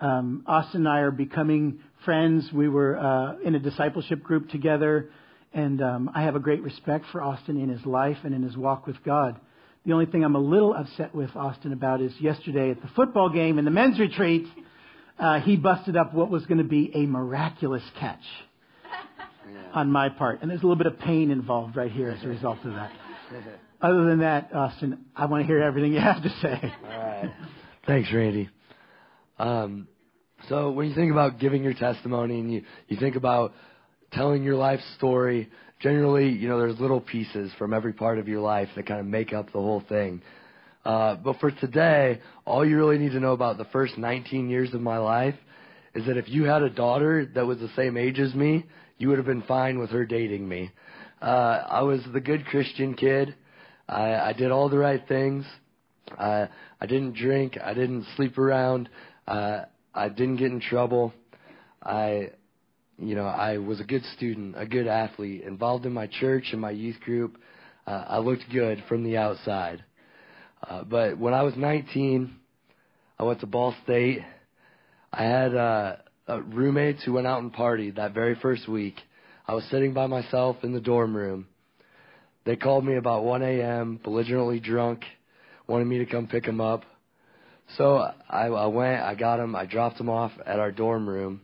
Um, 0.00 0.44
Austin 0.46 0.86
and 0.86 0.88
I 0.88 1.00
are 1.00 1.10
becoming 1.10 1.80
friends. 2.04 2.48
We 2.52 2.68
were 2.68 2.98
uh, 2.98 3.38
in 3.44 3.54
a 3.54 3.58
discipleship 3.58 4.22
group 4.22 4.48
together, 4.50 5.10
and 5.52 5.82
um, 5.82 6.10
I 6.14 6.22
have 6.22 6.36
a 6.36 6.40
great 6.40 6.62
respect 6.62 7.06
for 7.12 7.22
Austin 7.22 7.60
in 7.60 7.68
his 7.68 7.84
life 7.84 8.18
and 8.24 8.34
in 8.34 8.42
his 8.42 8.56
walk 8.56 8.86
with 8.86 9.02
God. 9.04 9.38
The 9.86 9.92
only 9.92 10.06
thing 10.06 10.24
I'm 10.24 10.34
a 10.34 10.40
little 10.40 10.74
upset 10.74 11.14
with 11.14 11.34
Austin 11.34 11.72
about 11.72 12.00
is 12.00 12.12
yesterday 12.20 12.70
at 12.70 12.82
the 12.82 12.88
football 12.94 13.30
game 13.30 13.58
in 13.58 13.64
the 13.64 13.70
men's 13.70 13.98
retreat, 13.98 14.46
uh, 15.18 15.40
he 15.40 15.56
busted 15.56 15.96
up 15.96 16.14
what 16.14 16.30
was 16.30 16.44
going 16.46 16.58
to 16.58 16.64
be 16.64 16.90
a 16.94 17.06
miraculous 17.06 17.82
catch 17.98 18.22
on 19.72 19.90
my 19.90 20.08
part. 20.08 20.42
And 20.42 20.50
there's 20.50 20.60
a 20.60 20.64
little 20.66 20.76
bit 20.76 20.86
of 20.86 20.98
pain 20.98 21.30
involved 21.30 21.76
right 21.76 21.90
here 21.90 22.10
as 22.10 22.22
a 22.22 22.28
result 22.28 22.58
of 22.64 22.74
that. 22.74 22.92
other 23.80 24.04
than 24.04 24.20
that, 24.20 24.54
Austin, 24.54 25.06
I 25.16 25.26
want 25.26 25.42
to 25.42 25.46
hear 25.46 25.62
everything 25.62 25.92
you 25.92 26.00
have 26.00 26.22
to 26.22 26.30
say. 26.42 26.74
All 26.84 26.90
right. 26.90 27.32
Thanks, 27.86 28.12
Randy. 28.12 28.50
Um, 29.38 29.88
so 30.48 30.70
when 30.70 30.88
you 30.88 30.94
think 30.94 31.10
about 31.10 31.38
giving 31.38 31.64
your 31.64 31.74
testimony 31.74 32.38
and 32.38 32.52
you, 32.52 32.62
you 32.88 32.96
think 32.98 33.16
about 33.16 33.52
telling 34.12 34.42
your 34.42 34.56
life 34.56 34.80
story, 34.96 35.48
generally, 35.80 36.28
you 36.28 36.48
know, 36.48 36.58
there's 36.58 36.78
little 36.78 37.00
pieces 37.00 37.50
from 37.58 37.74
every 37.74 37.92
part 37.92 38.18
of 38.18 38.28
your 38.28 38.40
life 38.40 38.68
that 38.76 38.86
kind 38.86 39.00
of 39.00 39.06
make 39.06 39.32
up 39.32 39.46
the 39.46 39.58
whole 39.58 39.82
thing. 39.88 40.22
Uh, 40.84 41.16
but 41.16 41.38
for 41.40 41.50
today, 41.50 42.20
all 42.44 42.66
you 42.66 42.76
really 42.76 42.98
need 42.98 43.12
to 43.12 43.20
know 43.20 43.32
about 43.32 43.58
the 43.58 43.66
first 43.66 43.98
19 43.98 44.48
years 44.48 44.72
of 44.72 44.80
my 44.80 44.98
life 44.98 45.34
is 45.94 46.06
that 46.06 46.16
if 46.16 46.28
you 46.28 46.44
had 46.44 46.62
a 46.62 46.70
daughter 46.70 47.26
that 47.34 47.46
was 47.46 47.58
the 47.58 47.70
same 47.76 47.96
age 47.96 48.18
as 48.18 48.34
me, 48.34 48.64
you 48.96 49.08
would 49.08 49.18
have 49.18 49.26
been 49.26 49.42
fine 49.42 49.78
with 49.78 49.90
her 49.90 50.06
dating 50.06 50.48
me. 50.48 50.70
Uh, 51.20 51.64
I 51.68 51.82
was 51.82 52.00
the 52.12 52.20
good 52.20 52.46
Christian 52.46 52.94
kid. 52.94 53.34
I, 53.88 54.14
I 54.14 54.32
did 54.32 54.50
all 54.50 54.68
the 54.68 54.78
right 54.78 55.02
things. 55.08 55.44
Uh, 56.16 56.46
I 56.80 56.86
didn't 56.86 57.16
drink. 57.16 57.58
I 57.62 57.74
didn't 57.74 58.06
sleep 58.16 58.38
around. 58.38 58.88
Uh, 59.26 59.62
I 59.98 60.08
didn't 60.08 60.36
get 60.36 60.52
in 60.52 60.60
trouble. 60.60 61.12
I, 61.82 62.30
you 62.98 63.16
know, 63.16 63.26
I 63.26 63.58
was 63.58 63.80
a 63.80 63.84
good 63.84 64.04
student, 64.16 64.54
a 64.56 64.64
good 64.64 64.86
athlete, 64.86 65.42
involved 65.42 65.86
in 65.86 65.92
my 65.92 66.06
church 66.06 66.50
and 66.52 66.60
my 66.60 66.70
youth 66.70 67.00
group. 67.00 67.36
Uh, 67.84 68.04
I 68.06 68.18
looked 68.18 68.44
good 68.52 68.84
from 68.88 69.02
the 69.02 69.16
outside. 69.16 69.82
Uh, 70.62 70.84
but 70.84 71.18
when 71.18 71.34
I 71.34 71.42
was 71.42 71.54
19, 71.56 72.32
I 73.18 73.24
went 73.24 73.40
to 73.40 73.46
Ball 73.46 73.74
State. 73.82 74.20
I 75.12 75.24
had 75.24 75.56
uh, 75.56 75.96
roommates 76.28 77.02
who 77.02 77.14
went 77.14 77.26
out 77.26 77.42
and 77.42 77.52
partied 77.52 77.96
that 77.96 78.14
very 78.14 78.36
first 78.36 78.68
week. 78.68 78.94
I 79.48 79.54
was 79.54 79.64
sitting 79.64 79.94
by 79.94 80.06
myself 80.06 80.58
in 80.62 80.72
the 80.72 80.80
dorm 80.80 81.16
room. 81.16 81.48
They 82.44 82.54
called 82.54 82.84
me 82.84 82.94
about 82.94 83.24
1 83.24 83.42
a.m., 83.42 83.98
belligerently 84.04 84.60
drunk, 84.60 85.02
wanted 85.66 85.86
me 85.86 85.98
to 85.98 86.06
come 86.06 86.28
pick 86.28 86.44
them 86.44 86.60
up. 86.60 86.84
So 87.76 87.96
I, 88.28 88.46
I 88.46 88.66
went, 88.66 89.02
I 89.02 89.14
got 89.14 89.36
them, 89.36 89.54
I 89.54 89.66
dropped 89.66 89.98
them 89.98 90.08
off 90.08 90.32
at 90.46 90.58
our 90.58 90.72
dorm 90.72 91.08
room. 91.08 91.42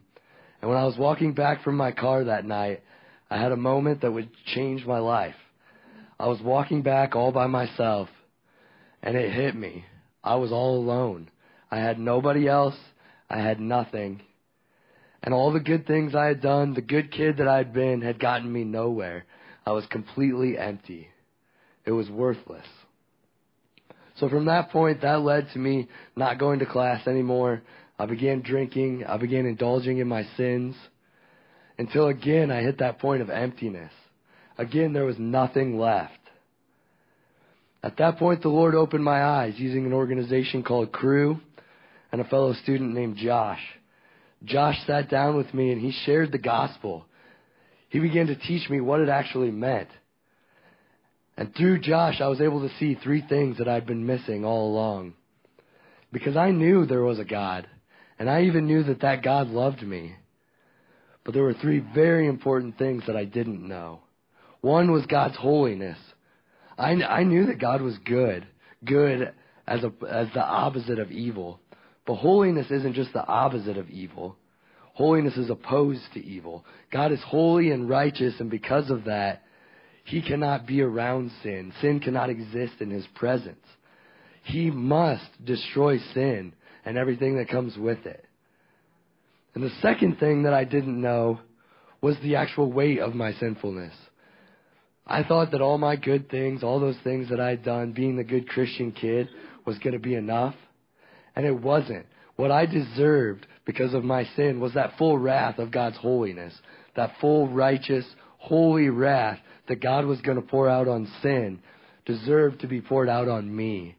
And 0.61 0.71
when 0.71 0.79
I 0.79 0.85
was 0.85 0.97
walking 0.97 1.35
back 1.35 1.63
from 1.63 1.77
my 1.77 1.93
car 1.93 2.25
that 2.25 2.47
night, 2.47 2.83
I 3.31 3.39
had 3.39 3.53
a 3.53 3.57
moment 3.57 4.01
that 4.01 4.13
would 4.13 4.31
change 4.55 4.87
my 4.87 4.99
life. 4.99 5.35
I 6.19 6.29
was 6.29 6.41
walking 6.41 6.83
back 6.83 7.15
all 7.15 7.33
by 7.33 7.47
myself, 7.47 8.09
and 9.03 9.17
it 9.17 9.33
hit 9.33 9.55
me. 9.55 9.85
I 10.23 10.37
was 10.37 10.53
all 10.53 10.79
alone. 10.79 11.31
I 11.71 11.79
had 11.79 11.99
nobody 11.99 12.49
else. 12.49 12.77
I 13.29 13.39
had 13.41 13.61
nothing. 13.61 14.23
And 15.23 15.35
all 15.35 15.53
the 15.53 15.61
good 15.61 15.87
things 15.87 16.15
I 16.15 16.27
had 16.27 16.41
done, 16.41 16.75
the 16.75 16.83
good 16.83 17.11
kid 17.11 17.39
that 17.39 17.49
I 17.49 17.59
had 17.59 17.73
been, 17.73 18.01
had 18.01 18.21
gotten 18.21 18.51
me 18.51 18.65
nowhere. 18.65 19.25
I 19.67 19.73
was 19.73 19.85
completely 19.87 20.57
empty. 20.57 21.09
It 21.85 21.93
was 21.93 22.09
worthless. 22.09 22.67
So 24.17 24.29
from 24.29 24.45
that 24.47 24.71
point, 24.71 25.03
that 25.03 25.21
led 25.21 25.49
to 25.53 25.59
me 25.59 25.89
not 26.17 26.39
going 26.39 26.61
to 26.61 26.67
class 26.67 27.07
anymore. 27.07 27.63
I 27.99 28.07
began 28.07 28.43
drinking. 28.43 29.05
I 29.07 29.17
began 29.17 29.47
indulging 29.47 29.99
in 29.99 30.09
my 30.09 30.25
sins. 30.37 30.77
Until 31.79 32.09
again, 32.09 32.51
I 32.51 32.63
hit 32.63 32.79
that 32.79 33.01
point 33.01 33.23
of 33.23 33.31
emptiness. 33.31 33.93
Again, 34.57 34.93
there 34.93 35.05
was 35.05 35.19
nothing 35.19 35.79
left. 35.79 36.13
At 37.83 37.97
that 37.99 38.19
point, 38.19 38.43
the 38.43 38.49
Lord 38.49 38.75
opened 38.75 39.05
my 39.05 39.23
eyes 39.23 39.55
using 39.57 39.85
an 39.85 39.93
organization 39.93 40.63
called 40.63 40.93
Cru 40.93 41.39
and 42.13 42.21
a 42.21 42.25
fellow 42.25 42.55
student 42.55 42.95
named 42.95 43.17
Josh. 43.17 43.61
Josh 44.45 44.77
sat 44.87 45.11
down 45.11 45.37
with 45.37 45.53
me 45.53 45.73
and 45.73 45.81
he 45.81 45.93
shared 46.05 46.31
the 46.31 46.39
gospel. 46.39 47.05
He 47.89 47.99
began 47.99 48.29
to 48.29 48.37
teach 48.37 48.71
me 48.71 48.81
what 48.81 49.01
it 49.01 49.09
actually 49.09 49.51
meant. 49.51 49.89
And 51.37 51.55
through 51.55 51.81
Josh, 51.81 52.21
I 52.21 52.29
was 52.29 52.41
able 52.41 52.61
to 52.67 52.75
see 52.79 52.95
three 52.95 53.23
things 53.29 53.59
that 53.59 53.69
I'd 53.69 53.87
been 53.87 54.07
missing 54.07 54.45
all 54.45 54.71
along. 54.71 55.15
Because 56.13 56.37
I 56.37 56.53
knew 56.53 56.87
there 56.87 57.03
was 57.03 57.19
a 57.19 57.25
God, 57.25 57.67
and 58.19 58.31
I 58.31 58.43
even 58.43 58.67
knew 58.67 58.85
that 58.85 59.01
that 59.01 59.25
God 59.25 59.49
loved 59.49 59.83
me. 59.83 60.15
But 61.25 61.35
there 61.35 61.43
were 61.43 61.55
three 61.55 61.81
very 61.95 62.29
important 62.29 62.79
things 62.79 63.03
that 63.07 63.17
I 63.17 63.25
didn't 63.25 63.67
know. 63.67 64.01
One 64.61 64.93
was 64.93 65.07
God's 65.07 65.37
holiness. 65.37 65.99
I, 66.79 66.93
I 66.93 67.25
knew 67.25 67.47
that 67.47 67.61
God 67.61 67.83
was 67.83 67.99
good, 68.05 68.47
good 68.85 69.33
as, 69.67 69.83
a, 69.83 69.93
as 70.09 70.29
the 70.35 70.45
opposite 70.45 70.99
of 70.99 71.11
evil. 71.11 71.61
But 72.07 72.17
holiness 72.17 72.71
isn't 72.71 72.95
just 72.95 73.13
the 73.13 73.27
opposite 73.27 73.77
of 73.77 73.91
evil. 73.91 74.37
Holiness 74.93 75.37
is 75.37 75.51
opposed 75.51 76.03
to 76.13 76.25
evil. 76.25 76.65
God 76.93 77.11
is 77.11 77.21
holy 77.27 77.71
and 77.71 77.89
righteous, 77.89 78.35
and 78.39 78.51
because 78.51 78.91
of 78.91 79.05
that, 79.05 79.43
he 80.05 80.21
cannot 80.21 80.67
be 80.67 80.83
around 80.83 81.31
sin. 81.43 81.73
Sin 81.81 81.99
cannot 82.01 82.31
exist 82.31 82.75
in 82.81 82.91
his 82.91 83.07
presence. 83.15 83.65
He 84.45 84.71
must 84.71 85.25
destroy 85.45 85.99
sin 86.13 86.53
and 86.85 86.99
everything 86.99 87.39
that 87.39 87.49
comes 87.49 87.77
with 87.77 88.05
it. 88.05 88.25
And 89.55 89.65
the 89.65 89.73
second 89.81 90.19
thing 90.19 90.43
that 90.43 90.53
I 90.53 90.65
didn't 90.65 91.01
know 91.01 91.41
was 92.03 92.17
the 92.23 92.37
actual 92.37 92.71
weight 92.71 92.99
of 92.99 93.15
my 93.15 93.33
sinfulness. 93.35 93.95
I 95.07 95.23
thought 95.23 95.53
that 95.53 95.63
all 95.63 95.79
my 95.79 95.97
good 95.97 96.31
things, 96.31 96.63
all 96.63 96.81
those 96.81 96.99
things 97.03 97.31
that 97.31 97.41
I'd 97.41 97.65
done, 97.65 97.93
being 97.93 98.17
the 98.17 98.25
good 98.25 98.49
Christian 98.49 98.93
kid, 98.93 99.29
was 99.65 99.79
going 99.79 99.95
to 99.95 99.99
be 99.99 100.15
enough. 100.15 100.55
And 101.35 101.47
it 101.47 101.59
wasn't. 101.59 102.07
What 102.37 102.51
I 102.51 102.67
deserved 102.67 103.47
because 103.65 103.95
of 103.95 104.05
my 104.05 104.25
sin 104.37 104.61
was 104.61 104.75
that 104.75 104.99
full 104.99 105.17
wrath 105.17 105.59
of 105.59 105.71
God's 105.71 105.97
holiness, 105.97 106.55
that 106.97 107.15
full 107.21 107.49
righteous, 107.49 108.05
holy 108.39 108.89
wrath 108.89 109.39
that 109.69 109.83
God 109.83 110.07
was 110.07 110.21
going 110.21 110.37
to 110.37 110.47
pour 110.47 110.69
out 110.69 110.89
on 110.89 111.11
sin 111.23 111.61
deserved 112.05 112.61
to 112.61 112.67
be 112.67 112.81
poured 112.81 113.09
out 113.09 113.29
on 113.29 113.55
me. 113.55 113.97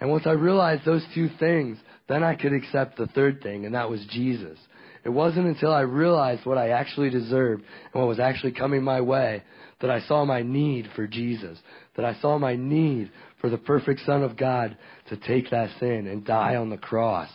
And 0.00 0.10
once 0.10 0.26
I 0.26 0.32
realized 0.32 0.84
those 0.84 1.04
two 1.14 1.28
things, 1.38 1.78
then 2.08 2.22
I 2.24 2.34
could 2.34 2.52
accept 2.52 2.96
the 2.96 3.06
third 3.06 3.42
thing, 3.42 3.66
and 3.66 3.74
that 3.74 3.90
was 3.90 4.04
Jesus. 4.10 4.58
It 5.04 5.10
wasn't 5.10 5.46
until 5.46 5.72
I 5.72 5.80
realized 5.80 6.46
what 6.46 6.58
I 6.58 6.70
actually 6.70 7.10
deserved 7.10 7.62
and 7.92 8.00
what 8.00 8.08
was 8.08 8.20
actually 8.20 8.52
coming 8.52 8.82
my 8.82 9.00
way 9.00 9.42
that 9.80 9.90
I 9.90 10.00
saw 10.00 10.24
my 10.24 10.42
need 10.42 10.88
for 10.94 11.06
Jesus, 11.06 11.58
that 11.96 12.04
I 12.04 12.14
saw 12.20 12.38
my 12.38 12.56
need 12.56 13.10
for 13.40 13.50
the 13.50 13.58
perfect 13.58 14.00
Son 14.06 14.22
of 14.22 14.36
God 14.36 14.76
to 15.08 15.16
take 15.16 15.50
that 15.50 15.70
sin 15.80 16.06
and 16.06 16.24
die 16.24 16.56
on 16.56 16.70
the 16.70 16.76
cross. 16.76 17.28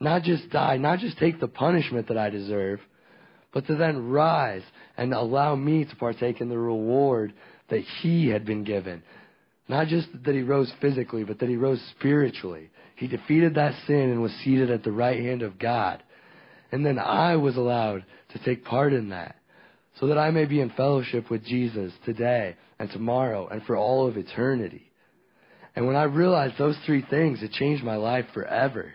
Not 0.00 0.22
just 0.22 0.50
die, 0.50 0.76
not 0.76 1.00
just 1.00 1.18
take 1.18 1.40
the 1.40 1.48
punishment 1.48 2.08
that 2.08 2.18
I 2.18 2.30
deserve, 2.30 2.80
but 3.52 3.66
to 3.66 3.76
then 3.76 4.08
rise 4.08 4.62
and 4.96 5.12
allow 5.12 5.54
me 5.54 5.84
to 5.84 5.96
partake 5.96 6.40
in 6.40 6.48
the 6.48 6.58
reward 6.58 7.32
that 7.68 7.82
he 8.02 8.28
had 8.28 8.44
been 8.44 8.64
given. 8.64 9.02
Not 9.68 9.88
just 9.88 10.08
that 10.24 10.34
he 10.34 10.42
rose 10.42 10.72
physically, 10.80 11.24
but 11.24 11.38
that 11.38 11.48
he 11.48 11.56
rose 11.56 11.80
spiritually. 11.98 12.70
He 12.96 13.08
defeated 13.08 13.54
that 13.54 13.74
sin 13.86 14.10
and 14.10 14.22
was 14.22 14.32
seated 14.44 14.70
at 14.70 14.84
the 14.84 14.92
right 14.92 15.18
hand 15.18 15.42
of 15.42 15.58
God. 15.58 16.02
And 16.70 16.84
then 16.84 16.98
I 16.98 17.36
was 17.36 17.56
allowed 17.56 18.04
to 18.32 18.44
take 18.44 18.64
part 18.64 18.92
in 18.92 19.10
that 19.10 19.36
so 20.00 20.08
that 20.08 20.18
I 20.18 20.30
may 20.30 20.44
be 20.44 20.60
in 20.60 20.70
fellowship 20.70 21.30
with 21.30 21.44
Jesus 21.44 21.92
today 22.04 22.56
and 22.78 22.90
tomorrow 22.90 23.48
and 23.48 23.62
for 23.62 23.76
all 23.76 24.08
of 24.08 24.16
eternity. 24.16 24.90
And 25.76 25.86
when 25.86 25.96
I 25.96 26.04
realized 26.04 26.54
those 26.58 26.78
three 26.84 27.04
things, 27.08 27.42
it 27.42 27.52
changed 27.52 27.82
my 27.82 27.96
life 27.96 28.26
forever. 28.34 28.92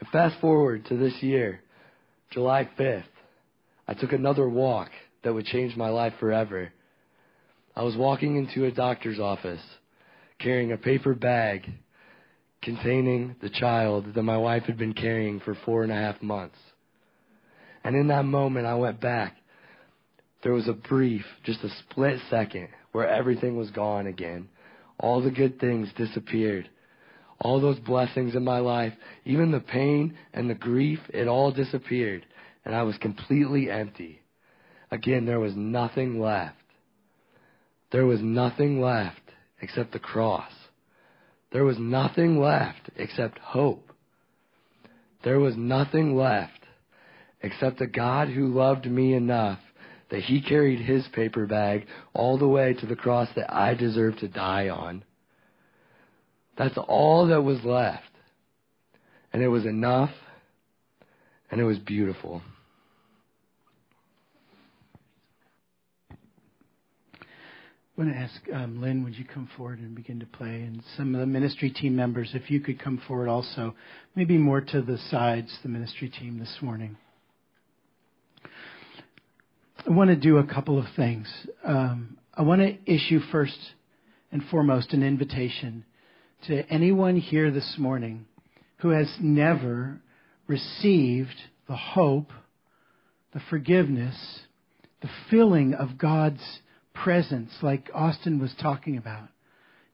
And 0.00 0.08
fast 0.08 0.40
forward 0.40 0.86
to 0.86 0.96
this 0.96 1.14
year, 1.22 1.60
July 2.30 2.68
5th, 2.78 3.04
I 3.86 3.94
took 3.94 4.12
another 4.12 4.48
walk 4.48 4.90
that 5.22 5.34
would 5.34 5.46
change 5.46 5.76
my 5.76 5.88
life 5.88 6.14
forever. 6.20 6.72
I 7.74 7.82
was 7.82 7.96
walking 7.96 8.36
into 8.36 8.66
a 8.66 8.70
doctor's 8.70 9.18
office 9.18 9.62
carrying 10.38 10.72
a 10.72 10.76
paper 10.76 11.14
bag 11.14 11.66
containing 12.62 13.36
the 13.40 13.50
child 13.50 14.14
that 14.14 14.22
my 14.22 14.36
wife 14.36 14.64
had 14.64 14.78
been 14.78 14.92
carrying 14.92 15.40
for 15.40 15.56
four 15.64 15.82
and 15.82 15.92
a 15.92 15.96
half 15.96 16.20
months. 16.22 16.58
And 17.84 17.96
in 17.96 18.08
that 18.08 18.24
moment, 18.24 18.66
I 18.66 18.74
went 18.74 19.00
back. 19.00 19.36
There 20.42 20.52
was 20.52 20.68
a 20.68 20.72
brief, 20.72 21.24
just 21.44 21.62
a 21.64 21.68
split 21.80 22.20
second, 22.30 22.68
where 22.92 23.08
everything 23.08 23.56
was 23.56 23.70
gone 23.70 24.06
again. 24.06 24.48
All 24.98 25.22
the 25.22 25.30
good 25.30 25.58
things 25.58 25.88
disappeared. 25.96 26.68
All 27.40 27.60
those 27.60 27.78
blessings 27.80 28.36
in 28.36 28.44
my 28.44 28.58
life, 28.58 28.92
even 29.24 29.50
the 29.50 29.60
pain 29.60 30.16
and 30.32 30.48
the 30.48 30.54
grief, 30.54 31.00
it 31.12 31.26
all 31.26 31.50
disappeared 31.50 32.24
and 32.64 32.74
I 32.74 32.82
was 32.82 32.96
completely 32.98 33.70
empty. 33.70 34.20
Again, 34.90 35.26
there 35.26 35.40
was 35.40 35.54
nothing 35.56 36.20
left. 36.20 36.56
There 37.90 38.06
was 38.06 38.20
nothing 38.20 38.80
left 38.80 39.20
except 39.60 39.92
the 39.92 39.98
cross. 39.98 40.52
There 41.52 41.64
was 41.64 41.78
nothing 41.78 42.40
left 42.40 42.90
except 42.96 43.38
hope. 43.38 43.92
There 45.24 45.38
was 45.38 45.56
nothing 45.56 46.16
left 46.16 46.52
except 47.42 47.80
a 47.80 47.86
God 47.86 48.28
who 48.28 48.48
loved 48.48 48.86
me 48.86 49.14
enough 49.14 49.58
that 50.10 50.22
he 50.22 50.42
carried 50.42 50.80
his 50.80 51.06
paper 51.14 51.46
bag 51.46 51.86
all 52.12 52.38
the 52.38 52.48
way 52.48 52.74
to 52.74 52.86
the 52.86 52.96
cross 52.96 53.28
that 53.36 53.52
I 53.52 53.74
deserved 53.74 54.18
to 54.20 54.28
die 54.28 54.68
on. 54.68 55.04
That's 56.56 56.76
all 56.76 57.28
that 57.28 57.42
was 57.42 57.64
left. 57.64 58.04
And 59.32 59.42
it 59.42 59.48
was 59.48 59.64
enough 59.64 60.10
and 61.50 61.60
it 61.60 61.64
was 61.64 61.78
beautiful. 61.78 62.42
I 67.96 68.00
want 68.00 68.14
to 68.14 68.18
ask 68.18 68.40
um, 68.54 68.80
Lynn, 68.80 69.04
would 69.04 69.16
you 69.16 69.26
come 69.26 69.50
forward 69.54 69.78
and 69.78 69.94
begin 69.94 70.18
to 70.20 70.26
play? 70.26 70.62
And 70.62 70.82
some 70.96 71.14
of 71.14 71.20
the 71.20 71.26
ministry 71.26 71.68
team 71.68 71.94
members, 71.94 72.30
if 72.32 72.50
you 72.50 72.58
could 72.58 72.80
come 72.80 73.02
forward 73.06 73.28
also, 73.28 73.74
maybe 74.16 74.38
more 74.38 74.62
to 74.62 74.80
the 74.80 74.96
sides, 75.10 75.54
the 75.62 75.68
ministry 75.68 76.08
team 76.08 76.38
this 76.38 76.56
morning. 76.62 76.96
I 79.86 79.90
want 79.90 80.08
to 80.08 80.16
do 80.16 80.38
a 80.38 80.46
couple 80.46 80.78
of 80.78 80.86
things. 80.96 81.28
Um, 81.64 82.16
I 82.32 82.40
want 82.40 82.62
to 82.62 82.78
issue 82.90 83.20
first 83.30 83.58
and 84.30 84.42
foremost 84.50 84.94
an 84.94 85.02
invitation 85.02 85.84
to 86.46 86.66
anyone 86.72 87.16
here 87.16 87.50
this 87.50 87.74
morning 87.76 88.24
who 88.78 88.88
has 88.88 89.14
never 89.20 90.00
received 90.46 91.36
the 91.68 91.76
hope, 91.76 92.30
the 93.34 93.42
forgiveness, 93.50 94.40
the 95.02 95.10
filling 95.30 95.74
of 95.74 95.98
God's 95.98 96.40
presence, 96.94 97.50
like 97.62 97.90
Austin 97.94 98.38
was 98.38 98.54
talking 98.60 98.96
about. 98.96 99.28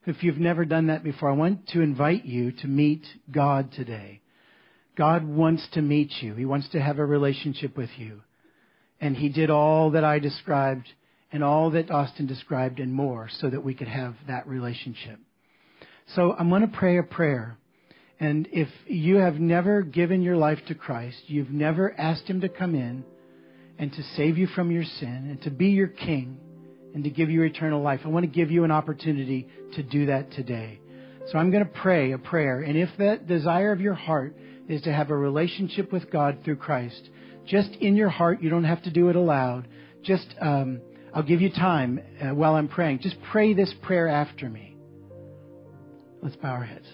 If 0.06 0.22
you've 0.22 0.38
never 0.38 0.64
done 0.64 0.86
that 0.86 1.04
before, 1.04 1.28
I 1.28 1.34
want 1.34 1.68
to 1.68 1.82
invite 1.82 2.24
you 2.24 2.52
to 2.52 2.66
meet 2.66 3.04
God 3.30 3.72
today. 3.72 4.20
God 4.96 5.26
wants 5.26 5.66
to 5.74 5.82
meet 5.82 6.10
you. 6.20 6.34
He 6.34 6.44
wants 6.44 6.68
to 6.70 6.80
have 6.80 6.98
a 6.98 7.04
relationship 7.04 7.76
with 7.76 7.90
you. 7.96 8.22
And 9.00 9.16
He 9.16 9.28
did 9.28 9.50
all 9.50 9.90
that 9.92 10.04
I 10.04 10.18
described 10.18 10.88
and 11.30 11.44
all 11.44 11.70
that 11.70 11.90
Austin 11.90 12.26
described 12.26 12.80
and 12.80 12.92
more 12.92 13.28
so 13.40 13.50
that 13.50 13.62
we 13.62 13.74
could 13.74 13.88
have 13.88 14.14
that 14.26 14.46
relationship. 14.46 15.18
So 16.14 16.34
I'm 16.38 16.48
going 16.48 16.62
to 16.62 16.76
pray 16.76 16.98
a 16.98 17.02
prayer. 17.02 17.58
And 18.18 18.48
if 18.50 18.68
you 18.86 19.16
have 19.16 19.34
never 19.34 19.82
given 19.82 20.22
your 20.22 20.36
life 20.36 20.58
to 20.68 20.74
Christ, 20.74 21.18
you've 21.26 21.50
never 21.50 21.94
asked 21.98 22.24
Him 22.24 22.40
to 22.40 22.48
come 22.48 22.74
in 22.74 23.04
and 23.78 23.92
to 23.92 24.02
save 24.16 24.38
you 24.38 24.46
from 24.48 24.72
your 24.72 24.84
sin 24.84 25.28
and 25.30 25.42
to 25.42 25.50
be 25.50 25.68
your 25.68 25.86
King, 25.86 26.38
and 26.98 27.04
to 27.04 27.10
give 27.10 27.30
you 27.30 27.44
eternal 27.44 27.80
life. 27.80 28.00
I 28.04 28.08
want 28.08 28.24
to 28.24 28.26
give 28.26 28.50
you 28.50 28.64
an 28.64 28.72
opportunity 28.72 29.46
to 29.74 29.84
do 29.84 30.06
that 30.06 30.32
today. 30.32 30.80
So 31.30 31.38
I'm 31.38 31.52
going 31.52 31.64
to 31.64 31.70
pray 31.70 32.10
a 32.10 32.18
prayer. 32.18 32.60
And 32.62 32.76
if 32.76 32.88
that 32.98 33.28
desire 33.28 33.70
of 33.70 33.80
your 33.80 33.94
heart 33.94 34.34
is 34.68 34.82
to 34.82 34.92
have 34.92 35.10
a 35.10 35.16
relationship 35.16 35.92
with 35.92 36.10
God 36.10 36.38
through 36.44 36.56
Christ, 36.56 37.08
just 37.46 37.70
in 37.70 37.94
your 37.94 38.08
heart, 38.08 38.42
you 38.42 38.50
don't 38.50 38.64
have 38.64 38.82
to 38.82 38.90
do 38.90 39.10
it 39.10 39.14
aloud. 39.14 39.68
Just, 40.02 40.26
um, 40.40 40.80
I'll 41.14 41.22
give 41.22 41.40
you 41.40 41.50
time 41.50 42.00
uh, 42.20 42.34
while 42.34 42.56
I'm 42.56 42.66
praying. 42.66 42.98
Just 42.98 43.14
pray 43.30 43.54
this 43.54 43.72
prayer 43.82 44.08
after 44.08 44.48
me. 44.48 44.76
Let's 46.20 46.34
bow 46.34 46.50
our 46.50 46.64
heads. 46.64 46.88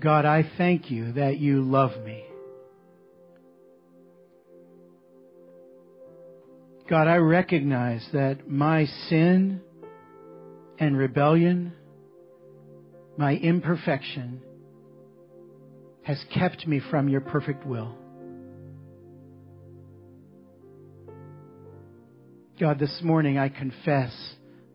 God, 0.00 0.24
I 0.24 0.48
thank 0.56 0.88
you 0.88 1.14
that 1.14 1.38
you 1.38 1.62
love 1.62 2.00
me. 2.04 2.29
God, 6.90 7.06
I 7.06 7.18
recognize 7.18 8.04
that 8.12 8.50
my 8.50 8.84
sin 9.08 9.60
and 10.76 10.96
rebellion, 10.96 11.72
my 13.16 13.36
imperfection, 13.36 14.42
has 16.02 16.20
kept 16.34 16.66
me 16.66 16.80
from 16.90 17.08
your 17.08 17.20
perfect 17.20 17.64
will. 17.64 17.94
God, 22.58 22.80
this 22.80 22.98
morning 23.04 23.38
I 23.38 23.50
confess 23.50 24.12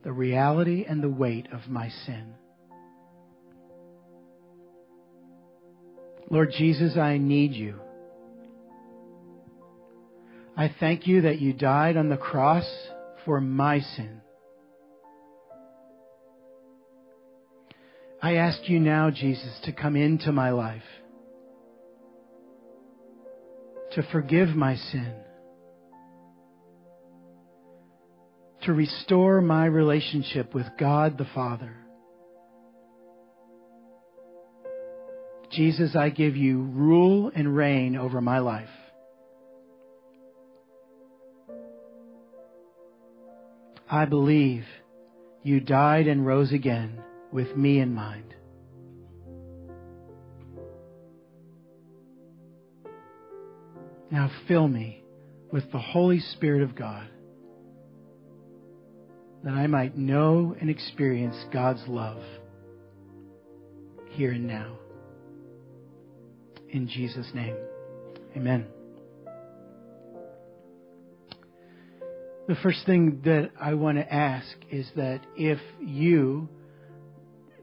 the 0.05 0.13
reality 0.13 0.85
and 0.87 1.03
the 1.03 1.09
weight 1.09 1.49
of 1.51 1.67
my 1.67 1.89
sin. 2.05 2.33
Lord 6.31 6.53
Jesus, 6.57 6.95
I 6.95 7.17
need 7.17 7.51
you. 7.51 7.81
I 10.57 10.73
thank 10.79 11.05
you 11.05 11.21
that 11.21 11.39
you 11.39 11.51
died 11.51 11.97
on 11.97 12.07
the 12.07 12.17
cross 12.17 12.65
for 13.25 13.41
my 13.41 13.79
sin. 13.79 14.21
I 18.21 18.35
ask 18.35 18.69
you 18.69 18.79
now, 18.79 19.11
Jesus, 19.11 19.59
to 19.65 19.73
come 19.73 19.95
into 19.95 20.31
my 20.31 20.51
life, 20.51 20.81
to 23.91 24.03
forgive 24.11 24.49
my 24.49 24.75
sin, 24.75 25.13
to 28.63 28.73
restore 28.73 29.41
my 29.41 29.65
relationship 29.65 30.55
with 30.55 30.65
God 30.79 31.17
the 31.17 31.27
Father. 31.35 31.75
Jesus, 35.51 35.95
I 35.95 36.09
give 36.09 36.35
you 36.35 36.61
rule 36.61 37.31
and 37.35 37.55
reign 37.55 37.95
over 37.95 38.21
my 38.21 38.39
life. 38.39 38.69
I 43.89 44.05
believe 44.05 44.65
you 45.43 45.59
died 45.59 46.07
and 46.07 46.25
rose 46.25 46.51
again 46.51 47.01
with 47.31 47.55
me 47.55 47.79
in 47.79 47.93
mind. 47.93 48.33
Now 54.09 54.31
fill 54.47 54.67
me 54.67 55.03
with 55.51 55.71
the 55.71 55.79
Holy 55.79 56.19
Spirit 56.19 56.63
of 56.63 56.75
God 56.75 57.07
that 59.43 59.53
I 59.53 59.67
might 59.67 59.95
know 59.95 60.55
and 60.59 60.69
experience 60.69 61.35
God's 61.53 61.83
love 61.87 62.23
here 64.09 64.31
and 64.31 64.47
now. 64.47 64.77
In 66.69 66.87
Jesus' 66.87 67.29
name, 67.35 67.55
amen. 68.35 68.65
The 72.47 72.55
first 72.61 72.85
thing 72.85 73.21
that 73.25 73.49
I 73.59 73.73
want 73.73 73.97
to 73.97 74.13
ask 74.13 74.47
is 74.69 74.87
that 74.95 75.21
if 75.35 75.57
you, 75.79 76.47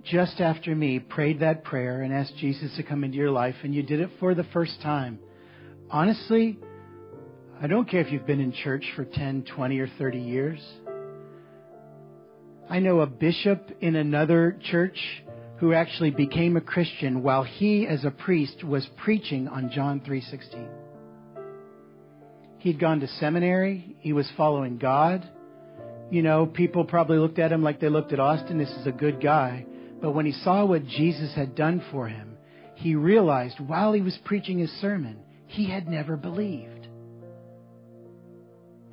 just 0.02 0.40
after 0.40 0.74
me, 0.74 0.98
prayed 0.98 1.38
that 1.38 1.62
prayer 1.62 2.02
and 2.02 2.12
asked 2.12 2.36
Jesus 2.38 2.74
to 2.76 2.82
come 2.82 3.04
into 3.04 3.16
your 3.16 3.30
life 3.30 3.54
and 3.62 3.72
you 3.72 3.84
did 3.84 4.00
it 4.00 4.10
for 4.18 4.34
the 4.34 4.42
first 4.52 4.80
time, 4.82 5.20
honestly, 5.88 6.58
I 7.60 7.68
don't 7.68 7.88
care 7.88 8.00
if 8.00 8.10
you've 8.10 8.26
been 8.26 8.40
in 8.40 8.52
church 8.52 8.84
for 8.96 9.04
10, 9.04 9.44
20, 9.54 9.78
or 9.78 9.86
30 9.98 10.18
years. 10.18 10.60
I 12.68 12.80
know 12.80 13.02
a 13.02 13.06
bishop 13.06 13.70
in 13.80 13.94
another 13.94 14.58
church 14.68 14.98
who 15.58 15.74
actually 15.74 16.10
became 16.10 16.56
a 16.56 16.60
Christian 16.60 17.22
while 17.22 17.44
he 17.44 17.86
as 17.86 18.04
a 18.04 18.10
priest 18.10 18.64
was 18.64 18.84
preaching 18.96 19.46
on 19.46 19.70
John 19.70 20.00
3:16. 20.00 20.81
He'd 22.62 22.78
gone 22.78 23.00
to 23.00 23.08
seminary. 23.08 23.96
He 23.98 24.12
was 24.12 24.30
following 24.36 24.78
God. 24.78 25.28
You 26.12 26.22
know, 26.22 26.46
people 26.46 26.84
probably 26.84 27.18
looked 27.18 27.40
at 27.40 27.50
him 27.50 27.64
like 27.64 27.80
they 27.80 27.88
looked 27.88 28.12
at 28.12 28.20
Austin. 28.20 28.56
This 28.56 28.70
is 28.70 28.86
a 28.86 28.92
good 28.92 29.20
guy. 29.20 29.66
But 30.00 30.12
when 30.12 30.26
he 30.26 30.32
saw 30.32 30.64
what 30.64 30.86
Jesus 30.86 31.34
had 31.34 31.56
done 31.56 31.84
for 31.90 32.06
him, 32.06 32.36
he 32.76 32.94
realized 32.94 33.58
while 33.58 33.92
he 33.92 34.00
was 34.00 34.16
preaching 34.24 34.60
his 34.60 34.70
sermon, 34.80 35.18
he 35.48 35.68
had 35.68 35.88
never 35.88 36.16
believed. 36.16 36.86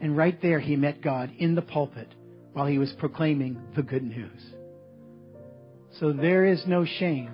And 0.02 0.18
right 0.18 0.42
there, 0.42 0.60
he 0.60 0.76
met 0.76 1.04
God 1.04 1.32
in 1.38 1.54
the 1.54 1.62
pulpit 1.62 2.12
while 2.54 2.66
he 2.66 2.80
was 2.80 2.92
proclaiming 2.98 3.62
the 3.76 3.84
good 3.84 4.04
news. 4.04 4.42
So 6.00 6.12
there 6.12 6.44
is 6.44 6.64
no 6.66 6.86
shame 6.86 7.34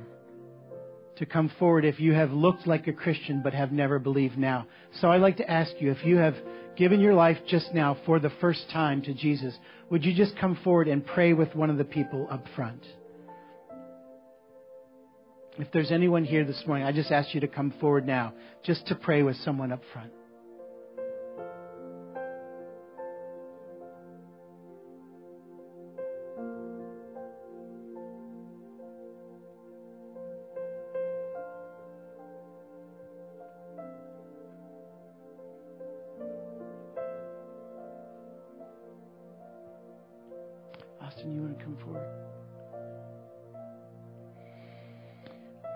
to 1.17 1.25
come 1.25 1.51
forward 1.60 1.86
if 1.86 1.99
you 1.99 2.13
have 2.13 2.32
looked 2.32 2.67
like 2.67 2.88
a 2.88 2.93
Christian 2.93 3.41
but 3.41 3.54
have 3.54 3.71
never 3.71 3.99
believed 3.99 4.38
now. 4.38 4.67
So 4.99 5.10
I'd 5.10 5.21
like 5.21 5.38
to 5.38 5.49
ask 5.49 5.71
you 5.80 5.91
if 5.91 6.06
you 6.06 6.17
have 6.17 6.36
given 6.75 6.99
your 6.99 7.13
life 7.13 7.38
just 7.47 7.73
now 7.73 7.97
for 8.06 8.19
the 8.19 8.32
first 8.41 8.69
time 8.71 9.01
to 9.04 9.13
Jesus, 9.13 9.58
would 9.89 10.04
you 10.04 10.13
just 10.13 10.38
come 10.38 10.58
forward 10.63 10.88
and 10.88 11.06
pray 11.06 11.34
with 11.34 11.56
one 11.56 11.69
of 11.69 11.78
the 11.78 11.86
people 11.86 12.28
up 12.30 12.45
front? 12.56 12.84
If 15.58 15.71
there's 15.71 15.91
anyone 15.91 16.25
here 16.25 16.43
this 16.43 16.62
morning, 16.67 16.86
I 16.86 16.91
just 16.91 17.12
ask 17.12 17.34
you 17.34 17.39
to 17.41 17.47
come 17.47 17.73
forward 17.80 18.06
now 18.06 18.34
just 18.63 18.86
to 18.88 18.95
pray 18.95 19.23
with 19.23 19.38
someone 19.38 19.71
up 19.71 19.82
front. 19.93 20.12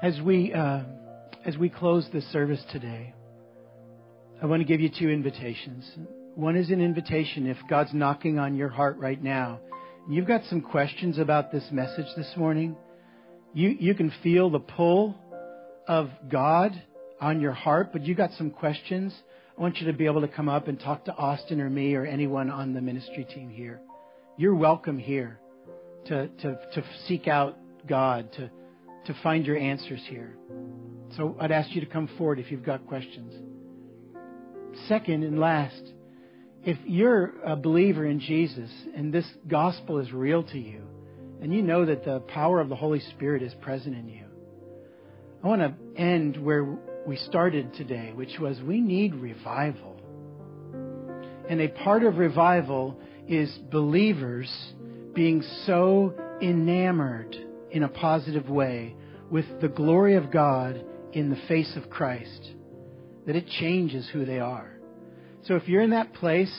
As 0.10 0.20
we, 0.22 0.52
uh, 0.52 0.82
as 1.46 1.56
we 1.56 1.70
close 1.70 2.04
this 2.12 2.26
service 2.32 2.64
today, 2.72 3.14
I 4.42 4.48
want 4.48 4.60
to 4.60 4.66
give 4.66 4.82
you 4.82 4.90
two 4.90 5.08
invitations. 5.08 5.88
One 6.34 6.56
is 6.56 6.72
an 6.72 6.82
invitation 6.82 7.46
if 7.46 7.58
God's 7.70 7.94
knocking 7.94 8.40
on 8.40 8.56
your 8.56 8.70
heart 8.70 8.98
right 8.98 9.22
now, 9.22 9.60
you've 10.10 10.26
got 10.26 10.42
some 10.46 10.62
questions 10.62 11.20
about 11.20 11.52
this 11.52 11.64
message 11.72 12.08
this 12.18 12.34
morning, 12.36 12.76
you, 13.54 13.70
you 13.80 13.94
can 13.94 14.12
feel 14.24 14.50
the 14.50 14.58
pull 14.58 15.14
of 15.88 16.10
God 16.28 16.72
on 17.22 17.40
your 17.40 17.52
heart, 17.52 17.90
but 17.94 18.04
you've 18.04 18.18
got 18.18 18.32
some 18.32 18.50
questions. 18.50 19.14
I 19.56 19.62
want 19.62 19.78
you 19.78 19.86
to 19.92 19.94
be 19.94 20.08
able 20.08 20.22
to 20.22 20.28
come 20.28 20.50
up 20.50 20.68
and 20.68 20.80
talk 20.80 21.06
to 21.06 21.14
Austin 21.14 21.62
or 21.62 21.70
me 21.70 21.94
or 21.94 22.08
anyone 22.08 22.50
on 22.50 22.74
the 22.74 22.82
ministry 22.82 23.28
team 23.32 23.52
here. 23.52 23.80
You're 24.38 24.56
welcome 24.56 24.98
here 24.98 25.40
to, 26.08 26.30
to, 26.30 26.60
to 26.74 26.84
seek 27.08 27.28
out 27.28 27.60
God, 27.88 28.34
to, 28.34 28.50
to 29.06 29.16
find 29.24 29.46
your 29.46 29.58
answers 29.58 30.02
here. 30.08 30.36
So 31.18 31.36
I'd 31.40 31.52
ask 31.52 31.74
you 31.74 31.82
to 31.82 31.88
come 31.88 32.10
forward 32.18 32.40
if 32.40 32.52
you've 32.52 32.66
got 32.66 32.86
questions. 32.88 33.34
Second 34.88 35.24
and 35.24 35.40
last, 35.40 35.82
if 36.64 36.78
you're 36.86 37.34
a 37.46 37.56
believer 37.56 38.06
in 38.06 38.20
Jesus 38.20 38.70
and 38.96 39.14
this 39.14 39.26
gospel 39.48 40.00
is 40.00 40.12
real 40.12 40.44
to 40.44 40.60
you, 40.60 40.84
and 41.42 41.54
you 41.54 41.62
know 41.62 41.86
that 41.86 42.04
the 42.04 42.20
power 42.20 42.60
of 42.60 42.70
the 42.70 42.76
Holy 42.76 43.00
Spirit 43.00 43.42
is 43.42 43.54
present 43.62 43.96
in 43.96 44.08
you, 44.10 44.26
I 45.44 45.48
want 45.48 45.62
to 45.62 46.00
end 46.00 46.38
where 46.44 46.78
we 47.08 47.16
started 47.16 47.74
today, 47.74 48.12
which 48.14 48.38
was 48.40 48.60
we 48.62 48.82
need 48.82 49.16
revival. 49.16 49.96
And 51.50 51.62
a 51.62 51.70
part 51.70 52.04
of 52.04 52.18
revival 52.18 53.00
is 53.28 53.50
believers 53.72 54.52
being 55.16 55.42
so 55.66 56.14
enamored 56.42 57.36
in 57.72 57.84
a 57.84 57.90
positive 57.90 58.50
way 58.50 58.96
with 59.30 59.46
the 59.62 59.68
glory 59.68 60.16
of 60.16 60.32
God 60.32 60.84
in 61.14 61.30
the 61.30 61.40
face 61.48 61.76
of 61.76 61.90
Christ 61.90 62.52
that 63.26 63.36
it 63.36 63.48
changes 63.48 64.10
who 64.12 64.26
they 64.26 64.40
are. 64.40 64.72
So 65.44 65.56
if 65.56 65.68
you're 65.68 65.82
in 65.82 65.92
that 65.92 66.14
place 66.14 66.54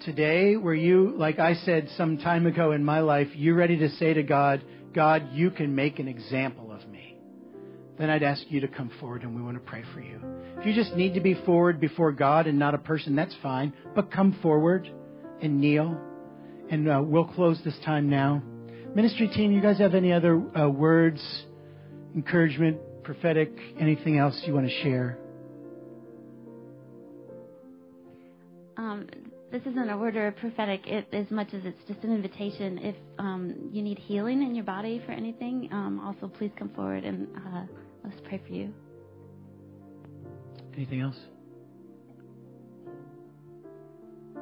today 0.00 0.56
where 0.56 0.74
you, 0.74 1.14
like 1.16 1.38
I 1.38 1.54
said 1.54 1.88
some 1.96 2.18
time 2.18 2.46
ago 2.46 2.72
in 2.72 2.84
my 2.84 3.00
life, 3.00 3.28
you're 3.34 3.54
ready 3.54 3.78
to 3.78 3.90
say 3.90 4.14
to 4.14 4.22
God, 4.22 4.62
God, 4.94 5.28
you 5.32 5.50
can 5.50 5.74
make 5.74 5.98
an 5.98 6.08
example 6.08 6.72
of 6.72 6.88
me, 6.88 7.18
then 7.98 8.10
I'd 8.10 8.22
ask 8.22 8.42
you 8.48 8.60
to 8.60 8.68
come 8.68 8.90
forward 9.00 9.22
and 9.22 9.34
we 9.34 9.42
want 9.42 9.56
to 9.56 9.70
pray 9.70 9.84
for 9.94 10.00
you. 10.00 10.20
If 10.58 10.66
you 10.66 10.74
just 10.74 10.94
need 10.94 11.14
to 11.14 11.20
be 11.20 11.34
forward 11.46 11.80
before 11.80 12.12
God 12.12 12.46
and 12.46 12.58
not 12.58 12.74
a 12.74 12.78
person, 12.78 13.14
that's 13.14 13.34
fine. 13.42 13.72
But 13.94 14.10
come 14.10 14.38
forward 14.42 14.90
and 15.40 15.60
kneel. 15.60 15.98
And 16.70 16.88
uh, 16.88 17.02
we'll 17.02 17.26
close 17.26 17.60
this 17.64 17.78
time 17.84 18.08
now. 18.08 18.42
Ministry 18.94 19.28
team, 19.28 19.52
you 19.52 19.60
guys 19.60 19.78
have 19.78 19.94
any 19.94 20.12
other 20.12 20.42
uh, 20.58 20.68
words, 20.68 21.22
encouragement, 22.16 22.76
prophetic, 23.04 23.52
anything 23.78 24.18
else 24.18 24.42
you 24.44 24.52
want 24.52 24.66
to 24.66 24.82
share? 24.82 25.16
Um, 28.76 29.06
this 29.52 29.62
isn't 29.62 29.90
a 29.90 29.96
word 29.96 30.16
or 30.16 30.26
a 30.26 30.32
prophetic 30.32 30.88
it, 30.88 31.06
as 31.12 31.30
much 31.30 31.54
as 31.54 31.64
it's 31.64 31.78
just 31.86 32.02
an 32.02 32.12
invitation. 32.12 32.78
If 32.78 32.96
um, 33.18 33.70
you 33.72 33.82
need 33.82 33.98
healing 33.98 34.42
in 34.42 34.56
your 34.56 34.64
body 34.64 35.00
for 35.06 35.12
anything, 35.12 35.68
um, 35.70 36.00
also 36.04 36.26
please 36.26 36.50
come 36.58 36.70
forward 36.70 37.04
and 37.04 37.28
uh, 37.36 37.62
let's 38.02 38.20
pray 38.28 38.42
for 38.44 38.52
you. 38.52 38.74
Anything 40.74 41.00
else? 41.00 41.16
I 44.36 44.40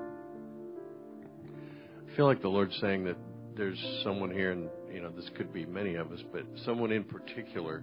feel 2.16 2.24
like 2.24 2.40
the 2.40 2.48
Lord's 2.48 2.78
saying 2.80 3.04
that 3.04 3.16
there's 3.58 3.78
someone 4.04 4.30
here, 4.30 4.52
and 4.52 4.70
you 4.90 5.02
know 5.02 5.10
this 5.10 5.28
could 5.36 5.52
be 5.52 5.66
many 5.66 5.96
of 5.96 6.12
us, 6.12 6.20
but 6.32 6.44
someone 6.64 6.92
in 6.92 7.04
particular 7.04 7.82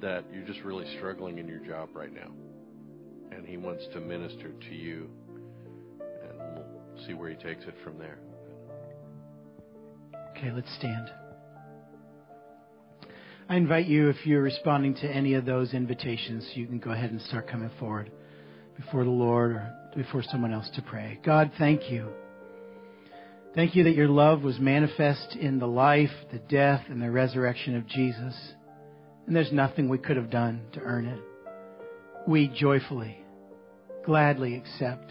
that 0.00 0.24
you're 0.32 0.46
just 0.46 0.60
really 0.60 0.86
struggling 0.96 1.38
in 1.38 1.46
your 1.46 1.60
job 1.60 1.90
right 1.92 2.12
now, 2.12 2.32
and 3.30 3.46
He 3.46 3.56
wants 3.56 3.84
to 3.92 4.00
minister 4.00 4.50
to 4.50 4.74
you 4.74 5.10
and 6.00 7.06
see 7.06 7.14
where 7.14 7.30
he 7.30 7.36
takes 7.36 7.64
it 7.64 7.74
from 7.84 7.98
there. 7.98 8.18
Okay, 10.36 10.50
let's 10.52 10.72
stand. 10.78 11.10
I 13.48 13.56
invite 13.56 13.86
you, 13.86 14.08
if 14.08 14.26
you're 14.26 14.42
responding 14.42 14.94
to 14.96 15.06
any 15.08 15.34
of 15.34 15.44
those 15.44 15.72
invitations, 15.72 16.48
you 16.54 16.66
can 16.66 16.78
go 16.78 16.90
ahead 16.90 17.10
and 17.10 17.20
start 17.22 17.48
coming 17.48 17.70
forward 17.78 18.10
before 18.76 19.04
the 19.04 19.10
Lord 19.10 19.52
or 19.52 19.74
before 19.96 20.22
someone 20.22 20.52
else 20.52 20.68
to 20.76 20.82
pray. 20.82 21.18
God, 21.24 21.50
thank 21.58 21.90
you. 21.90 22.12
Thank 23.54 23.74
you 23.74 23.84
that 23.84 23.94
your 23.94 24.08
love 24.08 24.42
was 24.42 24.58
manifest 24.58 25.34
in 25.34 25.58
the 25.58 25.66
life, 25.66 26.10
the 26.30 26.38
death, 26.38 26.84
and 26.88 27.00
the 27.00 27.10
resurrection 27.10 27.76
of 27.76 27.86
Jesus. 27.86 28.34
And 29.26 29.34
there's 29.34 29.52
nothing 29.52 29.88
we 29.88 29.98
could 29.98 30.16
have 30.16 30.30
done 30.30 30.62
to 30.74 30.80
earn 30.80 31.06
it. 31.06 31.20
We 32.26 32.48
joyfully, 32.48 33.18
gladly 34.04 34.54
accept 34.54 35.10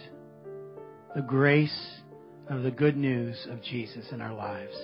the 1.15 1.21
grace 1.23 1.99
of 2.47 2.63
the 2.63 2.71
good 2.71 2.95
news 2.95 3.47
of 3.49 3.61
Jesus 3.63 4.05
in 4.11 4.21
our 4.21 4.33
lives. 4.33 4.75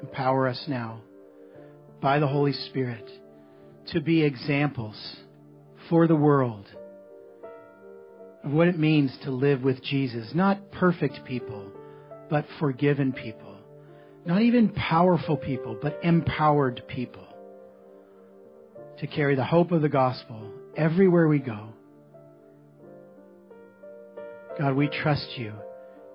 Empower 0.00 0.48
us 0.48 0.64
now 0.66 1.00
by 2.00 2.18
the 2.18 2.26
Holy 2.26 2.52
Spirit 2.52 3.08
to 3.92 4.00
be 4.00 4.22
examples 4.22 5.16
for 5.90 6.06
the 6.06 6.16
world 6.16 6.66
of 8.42 8.52
what 8.52 8.68
it 8.68 8.78
means 8.78 9.16
to 9.22 9.30
live 9.30 9.62
with 9.62 9.82
Jesus. 9.82 10.30
Not 10.34 10.70
perfect 10.72 11.24
people, 11.24 11.70
but 12.30 12.44
forgiven 12.58 13.12
people. 13.12 13.56
Not 14.26 14.42
even 14.42 14.70
powerful 14.70 15.36
people, 15.36 15.78
but 15.80 16.00
empowered 16.02 16.82
people. 16.88 17.26
To 18.98 19.06
carry 19.06 19.34
the 19.34 19.44
hope 19.44 19.72
of 19.72 19.82
the 19.82 19.88
gospel 19.88 20.50
everywhere 20.76 21.28
we 21.28 21.40
go 21.40 21.74
God, 24.58 24.76
we 24.76 24.88
trust 24.88 25.36
you. 25.36 25.52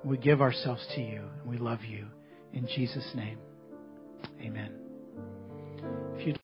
We 0.03 0.17
give 0.17 0.41
ourselves 0.41 0.85
to 0.95 1.01
you. 1.01 1.21
And 1.41 1.49
we 1.49 1.57
love 1.57 1.83
you. 1.83 2.05
In 2.53 2.67
Jesus' 2.67 3.11
name, 3.13 3.37
amen. 4.41 4.88